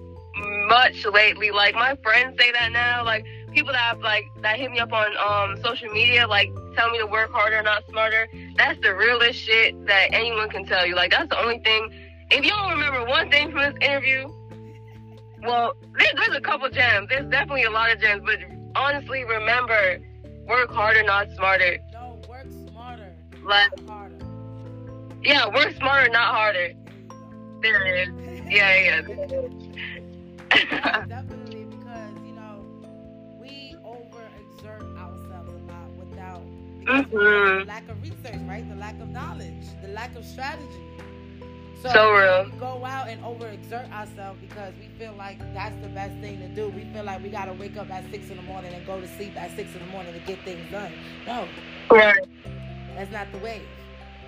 much 0.69 1.05
lately. 1.05 1.51
Like 1.51 1.75
my 1.75 1.97
friends 2.01 2.37
say 2.39 2.51
that 2.53 2.71
now. 2.71 3.03
Like 3.03 3.25
people 3.51 3.73
that 3.73 3.81
have 3.81 3.99
like 3.99 4.25
that 4.41 4.57
hit 4.57 4.71
me 4.71 4.79
up 4.79 4.93
on 4.93 5.07
um 5.17 5.61
social 5.63 5.89
media, 5.89 6.27
like 6.27 6.49
tell 6.75 6.89
me 6.89 6.99
to 6.99 7.07
work 7.07 7.31
harder, 7.31 7.61
not 7.61 7.83
smarter. 7.89 8.27
That's 8.55 8.79
the 8.81 8.95
realest 8.95 9.39
shit 9.39 9.85
that 9.85 10.13
anyone 10.13 10.49
can 10.49 10.65
tell 10.65 10.87
you. 10.87 10.95
Like 10.95 11.11
that's 11.11 11.29
the 11.29 11.39
only 11.39 11.59
thing. 11.59 11.89
If 12.29 12.43
you 12.43 12.51
don't 12.51 12.71
remember 12.71 13.05
one 13.05 13.29
thing 13.31 13.51
from 13.51 13.61
this 13.61 13.75
interview, 13.81 14.27
well, 15.43 15.73
there's, 15.97 16.13
there's 16.15 16.37
a 16.37 16.41
couple 16.41 16.69
gems. 16.69 17.07
There's 17.09 17.29
definitely 17.29 17.63
a 17.63 17.71
lot 17.71 17.91
of 17.91 18.01
gems, 18.01 18.21
but 18.25 18.39
honestly, 18.75 19.23
remember, 19.23 19.99
work 20.45 20.71
harder, 20.71 21.03
not 21.03 21.31
smarter. 21.35 21.77
No, 21.93 22.19
work 22.27 22.47
smarter. 22.69 23.15
Like, 23.43 23.69
harder. 23.87 24.17
Yeah, 25.23 25.47
work 25.47 25.73
smarter, 25.75 26.09
not 26.09 26.33
harder. 26.35 26.73
There 27.61 27.85
it 27.85 28.09
is. 28.09 28.13
Yeah, 28.49 28.75
yeah. 28.77 29.01
Definitely 31.07 31.65
because, 31.65 32.11
you 32.25 32.33
know, 32.33 32.65
we 33.39 33.75
overexert 33.85 34.97
ourselves 34.97 35.49
a 35.49 35.71
lot 35.71 35.89
without 35.97 36.41
mm-hmm. 36.83 37.17
the 37.59 37.65
lack 37.65 37.87
of 37.89 38.01
research, 38.01 38.41
right? 38.47 38.67
The 38.69 38.75
lack 38.75 38.99
of 38.99 39.09
knowledge, 39.09 39.65
the 39.81 39.89
lack 39.89 40.15
of 40.15 40.25
strategy. 40.25 40.86
So, 41.81 41.89
so 41.89 42.11
real. 42.11 42.45
We 42.45 42.59
go 42.59 42.83
out 42.85 43.07
and 43.07 43.21
overexert 43.23 43.91
ourselves 43.91 44.39
because 44.41 44.73
we 44.79 44.87
feel 44.97 45.13
like 45.13 45.37
that's 45.53 45.79
the 45.81 45.89
best 45.89 46.19
thing 46.21 46.39
to 46.39 46.47
do. 46.47 46.69
We 46.69 46.85
feel 46.93 47.03
like 47.03 47.21
we 47.21 47.29
gotta 47.29 47.53
wake 47.53 47.77
up 47.77 47.89
at 47.91 48.09
six 48.09 48.29
in 48.29 48.37
the 48.37 48.43
morning 48.43 48.73
and 48.73 48.85
go 48.85 48.99
to 48.99 49.07
sleep 49.15 49.39
at 49.39 49.55
six 49.55 49.73
in 49.73 49.79
the 49.79 49.91
morning 49.91 50.13
to 50.13 50.19
get 50.21 50.43
things 50.43 50.71
done. 50.71 50.91
No. 51.27 51.47
Right. 51.91 52.17
That's 52.95 53.11
not 53.11 53.31
the 53.31 53.37
wave. 53.39 53.61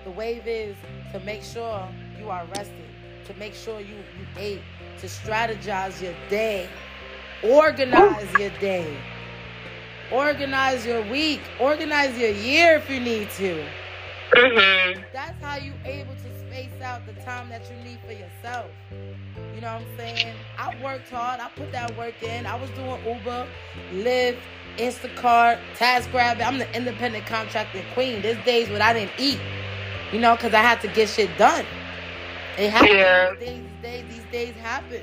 The 0.04 0.12
wave 0.12 0.46
is 0.46 0.76
to 1.12 1.20
make 1.20 1.42
sure 1.42 1.88
you 2.18 2.30
are 2.30 2.44
rested, 2.54 2.84
to 3.26 3.34
make 3.34 3.54
sure 3.54 3.80
you, 3.80 3.96
you 3.96 4.26
ate, 4.36 4.60
to 5.00 5.06
strategize 5.06 6.00
your 6.00 6.14
day, 6.28 6.68
organize 7.42 8.32
your 8.38 8.50
day, 8.60 8.96
organize 10.12 10.86
your 10.86 11.02
week, 11.10 11.40
organize 11.60 12.16
your 12.16 12.30
year 12.30 12.76
if 12.76 12.88
you 12.88 13.00
need 13.00 13.28
to. 13.30 13.66
Mm-hmm. 14.32 15.02
That's 15.12 15.42
how 15.42 15.56
you 15.56 15.72
able 15.84 16.14
to 16.14 16.29
space 16.50 16.82
out 16.82 17.06
the 17.06 17.12
time 17.22 17.48
that 17.48 17.62
you 17.70 17.76
need 17.84 17.98
for 18.04 18.12
yourself. 18.12 18.70
You 19.54 19.60
know 19.60 19.74
what 19.74 19.82
I'm 19.82 19.96
saying? 19.96 20.34
I 20.58 20.74
worked 20.82 21.08
hard. 21.08 21.40
I 21.40 21.48
put 21.54 21.70
that 21.70 21.96
work 21.96 22.20
in. 22.22 22.44
I 22.44 22.60
was 22.60 22.68
doing 22.70 22.98
Uber, 23.06 23.46
Lyft, 23.92 24.38
Instacart, 24.76 25.60
TaskRabbit. 25.76 26.44
I'm 26.44 26.58
the 26.58 26.76
independent 26.76 27.26
contracting 27.26 27.84
queen. 27.94 28.20
There's 28.22 28.42
days 28.44 28.68
when 28.68 28.82
I 28.82 28.92
didn't 28.92 29.12
eat, 29.18 29.40
you 30.12 30.18
know, 30.18 30.34
because 30.34 30.52
I 30.52 30.60
had 30.60 30.80
to 30.80 30.88
get 30.88 31.08
shit 31.08 31.30
done. 31.38 31.64
It 32.58 32.70
happened. 32.70 32.90
Yeah. 32.94 33.34
These 33.38 33.62
days, 33.80 34.04
these 34.08 34.24
days 34.32 34.54
happen. 34.56 35.02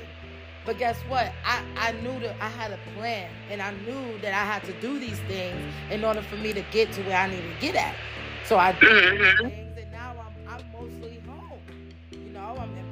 But 0.66 0.76
guess 0.76 0.98
what? 1.08 1.32
I, 1.46 1.62
I 1.78 1.92
knew 2.02 2.20
that 2.20 2.36
I 2.42 2.48
had 2.48 2.72
a 2.72 2.78
plan 2.94 3.30
and 3.50 3.62
I 3.62 3.70
knew 3.86 4.18
that 4.20 4.34
I 4.34 4.44
had 4.44 4.62
to 4.64 4.78
do 4.82 5.00
these 5.00 5.18
things 5.20 5.56
in 5.90 6.04
order 6.04 6.20
for 6.20 6.36
me 6.36 6.52
to 6.52 6.60
get 6.72 6.92
to 6.92 7.02
where 7.04 7.16
I 7.16 7.26
needed 7.26 7.54
to 7.54 7.60
get 7.66 7.74
at. 7.74 7.94
So 8.44 8.58
I 8.58 8.72
did 8.72 8.82
mm-hmm. 8.82 9.67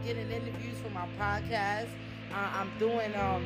Getting 0.06 0.30
interviews 0.30 0.78
for 0.78 0.90
my 0.90 1.06
podcast. 1.18 1.88
Uh, 2.32 2.48
I'm 2.54 2.70
doing 2.78 3.12
um 3.16 3.44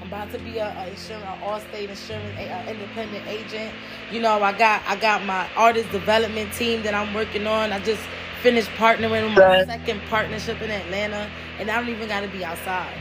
I'm 0.00 0.08
about 0.08 0.30
to 0.32 0.38
be 0.40 0.58
a, 0.58 0.66
a 0.66 0.88
insurance, 0.88 1.24
a 1.24 1.44
Allstate 1.44 1.88
insurance 1.88 2.36
a, 2.38 2.44
a 2.44 2.70
independent 2.70 3.26
agent. 3.26 3.72
You 4.10 4.20
know, 4.20 4.42
I 4.42 4.52
got 4.52 4.82
I 4.86 4.96
got 4.96 5.24
my 5.24 5.48
artist 5.56 5.90
development 5.90 6.52
team 6.52 6.82
that 6.82 6.94
I'm 6.94 7.14
working 7.14 7.46
on. 7.46 7.72
I 7.72 7.78
just 7.80 8.02
finished 8.42 8.68
partnering 8.70 9.28
with 9.28 9.38
my 9.38 9.64
second 9.64 10.02
partnership 10.10 10.60
in 10.60 10.70
Atlanta, 10.70 11.30
and 11.58 11.70
I 11.70 11.80
don't 11.80 11.88
even 11.88 12.08
got 12.08 12.20
to 12.20 12.28
be 12.28 12.44
outside. 12.44 12.94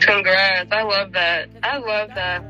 Congrats. 0.00 0.72
I 0.72 0.82
love 0.82 1.12
that. 1.12 1.50
I 1.62 1.78
love 1.78 2.08
that. 2.14 2.42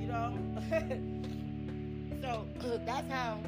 You 0.00 0.06
know? 0.06 0.38
so 2.22 2.46
that's 2.86 3.08
how 3.10 3.38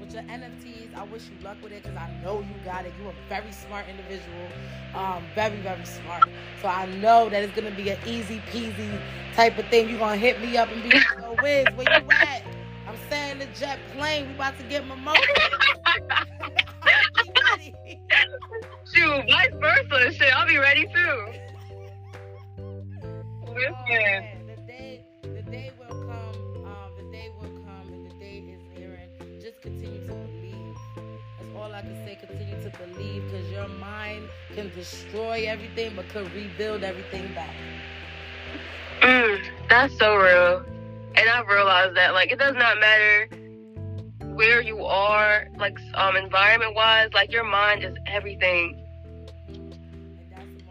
with 0.00 0.14
your 0.14 0.22
NFTs, 0.24 0.71
I 0.96 1.04
wish 1.04 1.22
you 1.30 1.36
luck 1.44 1.56
with 1.62 1.72
it 1.72 1.82
because 1.82 1.96
I 1.96 2.10
know 2.22 2.40
you 2.40 2.54
got 2.64 2.84
it. 2.84 2.92
You're 2.98 3.10
a 3.10 3.14
very 3.28 3.52
smart 3.52 3.86
individual. 3.88 4.48
Um, 4.94 5.24
very, 5.34 5.56
very 5.56 5.84
smart. 5.84 6.24
So 6.60 6.68
I 6.68 6.86
know 6.86 7.28
that 7.28 7.42
it's 7.42 7.54
gonna 7.54 7.70
be 7.74 7.88
an 7.90 7.98
easy 8.06 8.40
peasy 8.52 9.00
type 9.34 9.58
of 9.58 9.66
thing. 9.68 9.88
You're 9.88 9.98
gonna 9.98 10.16
hit 10.16 10.40
me 10.40 10.56
up 10.56 10.70
and 10.70 10.82
be 10.82 10.90
like, 10.90 11.04
yo, 11.18 11.34
Wiz, 11.42 11.66
where 11.74 11.86
you 12.00 12.08
at? 12.10 12.44
I'm 12.86 12.96
saying 13.08 13.38
the 13.38 13.46
jet 13.58 13.78
plane, 13.96 14.28
we 14.28 14.34
about 14.34 14.58
to 14.58 14.64
get 14.64 14.86
mimosa. 14.86 15.20
Shoot, 18.94 19.24
vice 19.28 19.54
versa. 19.60 20.12
Shit, 20.12 20.36
I'll 20.36 20.46
be 20.46 20.58
ready 20.58 20.86
too. 20.86 21.26
Listen. 23.48 23.74
Oh, 23.80 24.46
the 24.46 24.56
day, 24.66 25.04
the 25.22 25.42
day 25.50 25.70
your 33.62 33.78
mind 33.78 34.28
can 34.54 34.70
destroy 34.74 35.44
everything, 35.46 35.94
but 35.94 36.08
could 36.08 36.32
rebuild 36.34 36.82
everything 36.82 37.32
back. 37.34 37.54
Mm, 39.00 39.40
that's 39.68 39.96
so 39.98 40.16
real. 40.16 40.64
And 41.14 41.28
I've 41.28 41.46
realized 41.46 41.96
that, 41.96 42.12
like, 42.14 42.32
it 42.32 42.38
does 42.38 42.54
not 42.54 42.80
matter 42.80 43.28
where 44.34 44.60
you 44.62 44.84
are, 44.84 45.46
like, 45.58 45.78
um, 45.94 46.16
environment 46.16 46.74
wise. 46.74 47.10
Like, 47.12 47.32
your 47.32 47.44
mind 47.44 47.84
is 47.84 47.94
everything. 48.06 48.82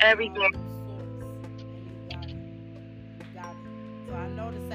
Everything. 0.01 0.51
So 4.07 4.13
I 4.13 4.27
know 4.29 4.51
the 4.51 4.71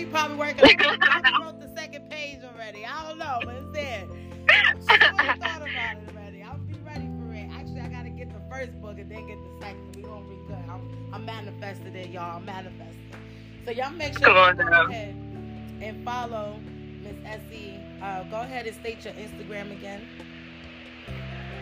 you 0.00 0.06
probably 0.06 0.36
working 0.36 0.64
on 0.64 0.70
it. 0.70 0.80
I 0.80 0.88
wrote 0.88 1.00
the 1.00 1.10
second 1.12 1.49
the 9.08 9.14
first 9.14 9.24
book 9.24 9.24
and 9.24 9.26
then 9.26 9.26
get 9.26 9.38
the. 9.60 9.96
We 9.96 10.02
gonna 10.02 10.26
read 10.26 10.46
good. 10.46 10.56
I'm, 10.68 11.10
I'm 11.12 11.24
manifesting 11.24 11.94
it, 11.94 12.10
y'all. 12.10 12.36
I'm 12.36 12.44
manifesting. 12.44 12.96
So 13.64 13.72
y'all 13.72 13.90
make 13.90 14.18
sure 14.18 14.28
you 14.28 14.54
go 14.54 14.86
ahead 14.86 15.14
and 15.80 16.04
follow 16.04 16.60
Miss 17.02 17.16
Essie. 17.24 17.80
Uh, 18.02 18.24
go 18.24 18.40
ahead 18.40 18.66
and 18.66 18.76
state 18.76 19.04
your 19.04 19.14
Instagram 19.14 19.72
again. 19.72 20.06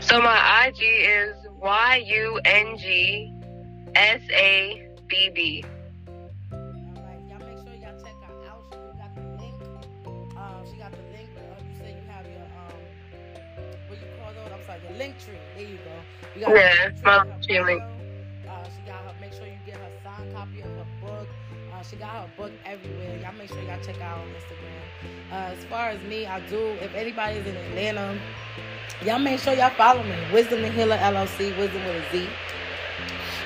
So 0.00 0.20
my 0.20 0.66
IG 0.66 0.82
is 0.82 1.36
Y 1.60 2.04
U 2.06 2.40
N 2.44 2.78
G 2.78 3.32
S 3.94 4.22
A 4.30 4.88
B 5.08 5.30
B. 5.34 5.64
Linktree. 14.98 15.38
There 15.38 15.47
you 16.38 16.46
go. 16.46 16.52
You 16.52 16.58
got 16.58 16.94
yeah, 17.04 17.26
my 17.26 17.40
feeling. 17.46 17.80
Uh, 17.80 18.64
she 18.64 18.90
got 18.90 19.00
her. 19.00 19.14
Make 19.20 19.32
sure 19.32 19.46
you 19.46 19.58
get 19.66 19.76
her 19.76 19.90
signed 20.02 20.32
copy 20.34 20.60
of 20.60 20.66
her 20.66 20.86
book. 21.00 21.28
Uh, 21.72 21.82
she 21.82 21.96
got 21.96 22.10
her 22.10 22.30
book 22.36 22.52
everywhere. 22.64 23.18
Y'all 23.22 23.32
make 23.34 23.48
sure 23.48 23.62
y'all 23.62 23.80
check 23.82 24.00
out 24.00 24.18
on 24.18 24.28
Instagram. 24.28 25.32
Uh, 25.32 25.52
as 25.56 25.64
far 25.64 25.90
as 25.90 26.02
me, 26.02 26.26
I 26.26 26.40
do. 26.48 26.58
If 26.80 26.94
anybody's 26.94 27.46
in 27.46 27.56
Atlanta, 27.56 28.18
y'all 29.04 29.18
make 29.18 29.40
sure 29.40 29.54
y'all 29.54 29.70
follow 29.70 30.02
me. 30.02 30.16
Wizdom 30.30 30.62
the 30.62 30.70
Healer 30.70 30.96
LLC. 30.96 31.56
Wisdom 31.58 31.84
with 31.84 32.04
a 32.04 32.12
Z. 32.12 32.28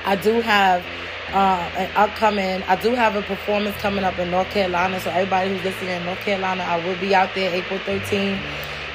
I 0.04 0.16
do 0.16 0.40
have 0.40 0.84
uh, 1.32 1.70
an 1.76 1.90
upcoming. 1.96 2.62
I 2.64 2.76
do 2.76 2.94
have 2.94 3.16
a 3.16 3.22
performance 3.22 3.76
coming 3.76 4.04
up 4.04 4.18
in 4.18 4.30
North 4.30 4.48
Carolina. 4.48 5.00
So 5.00 5.10
everybody 5.10 5.50
who's 5.50 5.64
listening 5.64 5.90
in 5.90 6.04
North 6.04 6.18
Carolina, 6.20 6.62
I 6.64 6.84
will 6.84 6.98
be 6.98 7.14
out 7.14 7.30
there 7.34 7.54
April 7.54 7.78
13th. 7.80 8.40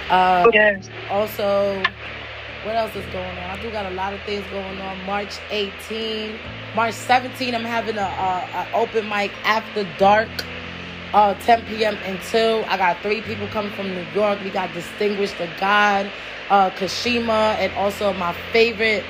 Uh, 0.09 0.49
yes. 0.53 0.89
Also, 1.09 1.83
what 2.67 2.75
else 2.75 2.93
is 2.97 3.05
going 3.13 3.25
on? 3.25 3.37
I 3.37 3.61
do 3.61 3.71
got 3.71 3.85
a 3.85 3.95
lot 3.95 4.13
of 4.13 4.21
things 4.23 4.45
going 4.51 4.81
on. 4.81 5.01
March 5.05 5.39
18, 5.51 6.37
March 6.75 6.93
17, 6.93 7.55
I'm 7.55 7.63
having 7.63 7.97
a, 7.97 8.01
a, 8.01 8.03
a 8.03 8.67
open 8.73 9.07
mic 9.07 9.31
after 9.45 9.87
dark, 9.97 10.27
uh, 11.13 11.33
10 11.35 11.65
p.m. 11.67 11.95
until. 12.03 12.65
I 12.65 12.75
got 12.75 13.01
three 13.01 13.21
people 13.21 13.47
coming 13.47 13.71
from 13.71 13.95
New 13.95 14.05
York. 14.13 14.43
We 14.43 14.49
got 14.49 14.73
Distinguished 14.73 15.37
the 15.37 15.49
God, 15.61 16.11
uh, 16.49 16.69
Kashima, 16.71 17.55
and 17.55 17.71
also 17.75 18.11
my 18.11 18.33
favorite 18.51 19.05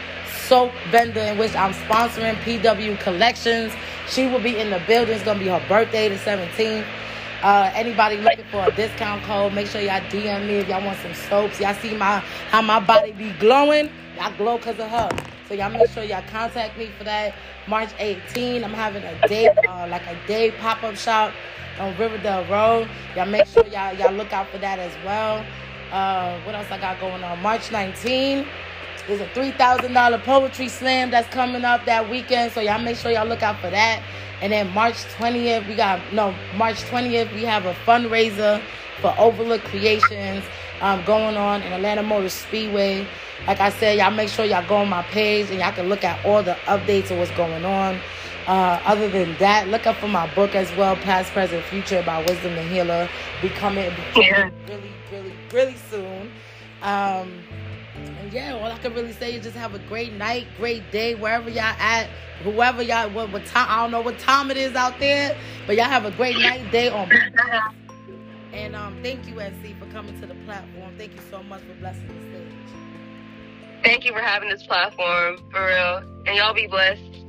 soap 0.45 0.71
vendor 0.91 1.21
in 1.21 1.39
which 1.39 1.55
I'm 1.55 1.73
sponsoring, 1.73 2.35
PW 2.35 2.99
Collections. 2.99 3.73
She 4.07 4.27
will 4.27 4.39
be 4.39 4.59
in 4.59 4.69
the 4.69 4.81
building. 4.85 5.15
It's 5.15 5.25
gonna 5.25 5.39
be 5.39 5.47
her 5.47 5.65
birthday, 5.67 6.09
the 6.09 6.17
17th. 6.17 6.85
Uh, 7.43 7.71
anybody 7.75 8.17
looking 8.17 8.45
for 8.45 8.65
a 8.65 8.71
discount 8.75 9.23
code, 9.23 9.53
make 9.53 9.67
sure 9.67 9.81
y'all 9.81 10.01
DM 10.09 10.47
me 10.47 10.55
if 10.55 10.67
y'all 10.67 10.83
want 10.83 10.97
some 10.99 11.13
soaps. 11.13 11.59
Y'all 11.59 11.75
see 11.75 11.95
my 11.95 12.19
how 12.49 12.61
my 12.61 12.79
body 12.79 13.11
be 13.11 13.31
glowing. 13.33 13.89
Y'all 14.17 14.35
glow 14.37 14.57
because 14.57 14.79
of 14.79 14.89
her. 14.89 15.09
So 15.47 15.53
y'all 15.53 15.69
make 15.69 15.89
sure 15.91 16.03
y'all 16.03 16.23
contact 16.29 16.77
me 16.77 16.89
for 16.97 17.03
that. 17.03 17.35
March 17.67 17.89
18, 17.99 18.63
I'm 18.63 18.73
having 18.73 19.03
a 19.03 19.27
day, 19.27 19.49
uh, 19.67 19.87
like 19.87 20.05
a 20.07 20.17
day 20.27 20.51
pop-up 20.51 20.95
shop 20.95 21.31
on 21.79 21.95
Riverdale 21.97 22.45
Road. 22.45 22.89
Y'all 23.15 23.27
make 23.27 23.45
sure 23.45 23.65
y'all 23.67 23.93
y'all 23.93 24.13
look 24.13 24.33
out 24.33 24.49
for 24.49 24.57
that 24.57 24.79
as 24.79 24.93
well. 25.05 25.45
Uh, 25.91 26.39
what 26.41 26.55
else 26.55 26.67
I 26.71 26.79
got 26.79 26.99
going 26.99 27.23
on? 27.23 27.39
March 27.41 27.71
19. 27.71 28.45
There's 29.07 29.21
a 29.21 29.27
$3,000 29.27 30.23
poetry 30.23 30.67
slam 30.67 31.11
that's 31.11 31.29
coming 31.29 31.63
up 31.63 31.85
that 31.85 32.09
weekend. 32.09 32.51
So 32.51 32.59
y'all 32.59 32.81
make 32.81 32.97
sure 32.97 33.09
y'all 33.11 33.25
look 33.27 33.41
out 33.41 33.57
for 33.61 33.69
that. 33.69 34.03
And 34.41 34.51
then 34.51 34.71
March 34.73 34.95
20th, 35.15 35.67
we 35.67 35.75
got, 35.75 35.99
no, 36.13 36.33
March 36.55 36.77
20th, 36.83 37.33
we 37.33 37.43
have 37.43 37.65
a 37.65 37.73
fundraiser 37.85 38.61
for 39.01 39.13
Overlook 39.17 39.63
Creations 39.63 40.43
um, 40.81 41.03
going 41.05 41.37
on 41.37 41.61
in 41.61 41.73
Atlanta 41.73 42.03
Motor 42.03 42.29
Speedway. 42.29 43.07
Like 43.45 43.59
I 43.59 43.69
said, 43.69 43.97
y'all 43.97 44.11
make 44.11 44.29
sure 44.29 44.45
y'all 44.45 44.67
go 44.67 44.77
on 44.77 44.89
my 44.89 45.03
page 45.03 45.49
and 45.49 45.59
y'all 45.59 45.71
can 45.71 45.89
look 45.89 46.03
at 46.03 46.23
all 46.25 46.43
the 46.43 46.53
updates 46.65 47.11
of 47.11 47.17
what's 47.17 47.31
going 47.31 47.65
on. 47.65 47.99
Uh, 48.47 48.81
other 48.85 49.09
than 49.09 49.35
that, 49.39 49.67
look 49.67 49.85
up 49.85 49.97
for 49.97 50.07
my 50.07 50.33
book 50.33 50.55
as 50.55 50.73
well, 50.77 50.95
Past, 50.95 51.33
Present, 51.33 51.63
Future 51.65 52.01
by 52.05 52.23
Wizdom 52.25 52.55
the 52.55 52.63
Healer. 52.63 53.09
Be 53.41 53.49
coming, 53.49 53.91
really, 54.15 54.91
really, 55.11 55.33
really 55.51 55.75
soon. 55.89 56.31
Um, 56.81 57.33
yeah, 58.31 58.55
all 58.55 58.71
I 58.71 58.77
can 58.77 58.93
really 58.93 59.13
say 59.13 59.35
is 59.35 59.43
just 59.43 59.57
have 59.57 59.73
a 59.73 59.79
great 59.79 60.13
night, 60.13 60.47
great 60.57 60.89
day, 60.91 61.15
wherever 61.15 61.49
y'all 61.49 61.63
at 61.79 62.09
whoever 62.43 62.81
y'all 62.81 63.09
what, 63.11 63.31
what 63.31 63.45
time 63.45 63.67
I 63.69 63.81
don't 63.81 63.91
know 63.91 64.01
what 64.01 64.19
time 64.19 64.51
it 64.51 64.57
is 64.57 64.75
out 64.75 64.99
there, 64.99 65.37
but 65.65 65.75
y'all 65.75 65.85
have 65.85 66.05
a 66.05 66.11
great 66.11 66.37
night 66.37 66.71
day 66.71 66.89
on. 66.89 67.09
And 68.53 68.75
um, 68.75 68.97
thank 69.03 69.27
you, 69.27 69.39
SE, 69.39 69.75
for 69.79 69.85
coming 69.87 70.19
to 70.19 70.25
the 70.25 70.35
platform. 70.45 70.93
Thank 70.97 71.13
you 71.13 71.21
so 71.29 71.43
much 71.43 71.61
for 71.61 71.73
blessing 71.75 72.07
the 72.07 72.37
stage. 72.37 73.83
Thank 73.83 74.05
you 74.05 74.13
for 74.13 74.19
having 74.19 74.49
this 74.49 74.63
platform, 74.63 75.37
for 75.51 75.65
real. 75.65 75.97
And 76.25 76.35
y'all 76.35 76.53
be 76.53 76.67
blessed. 76.67 77.26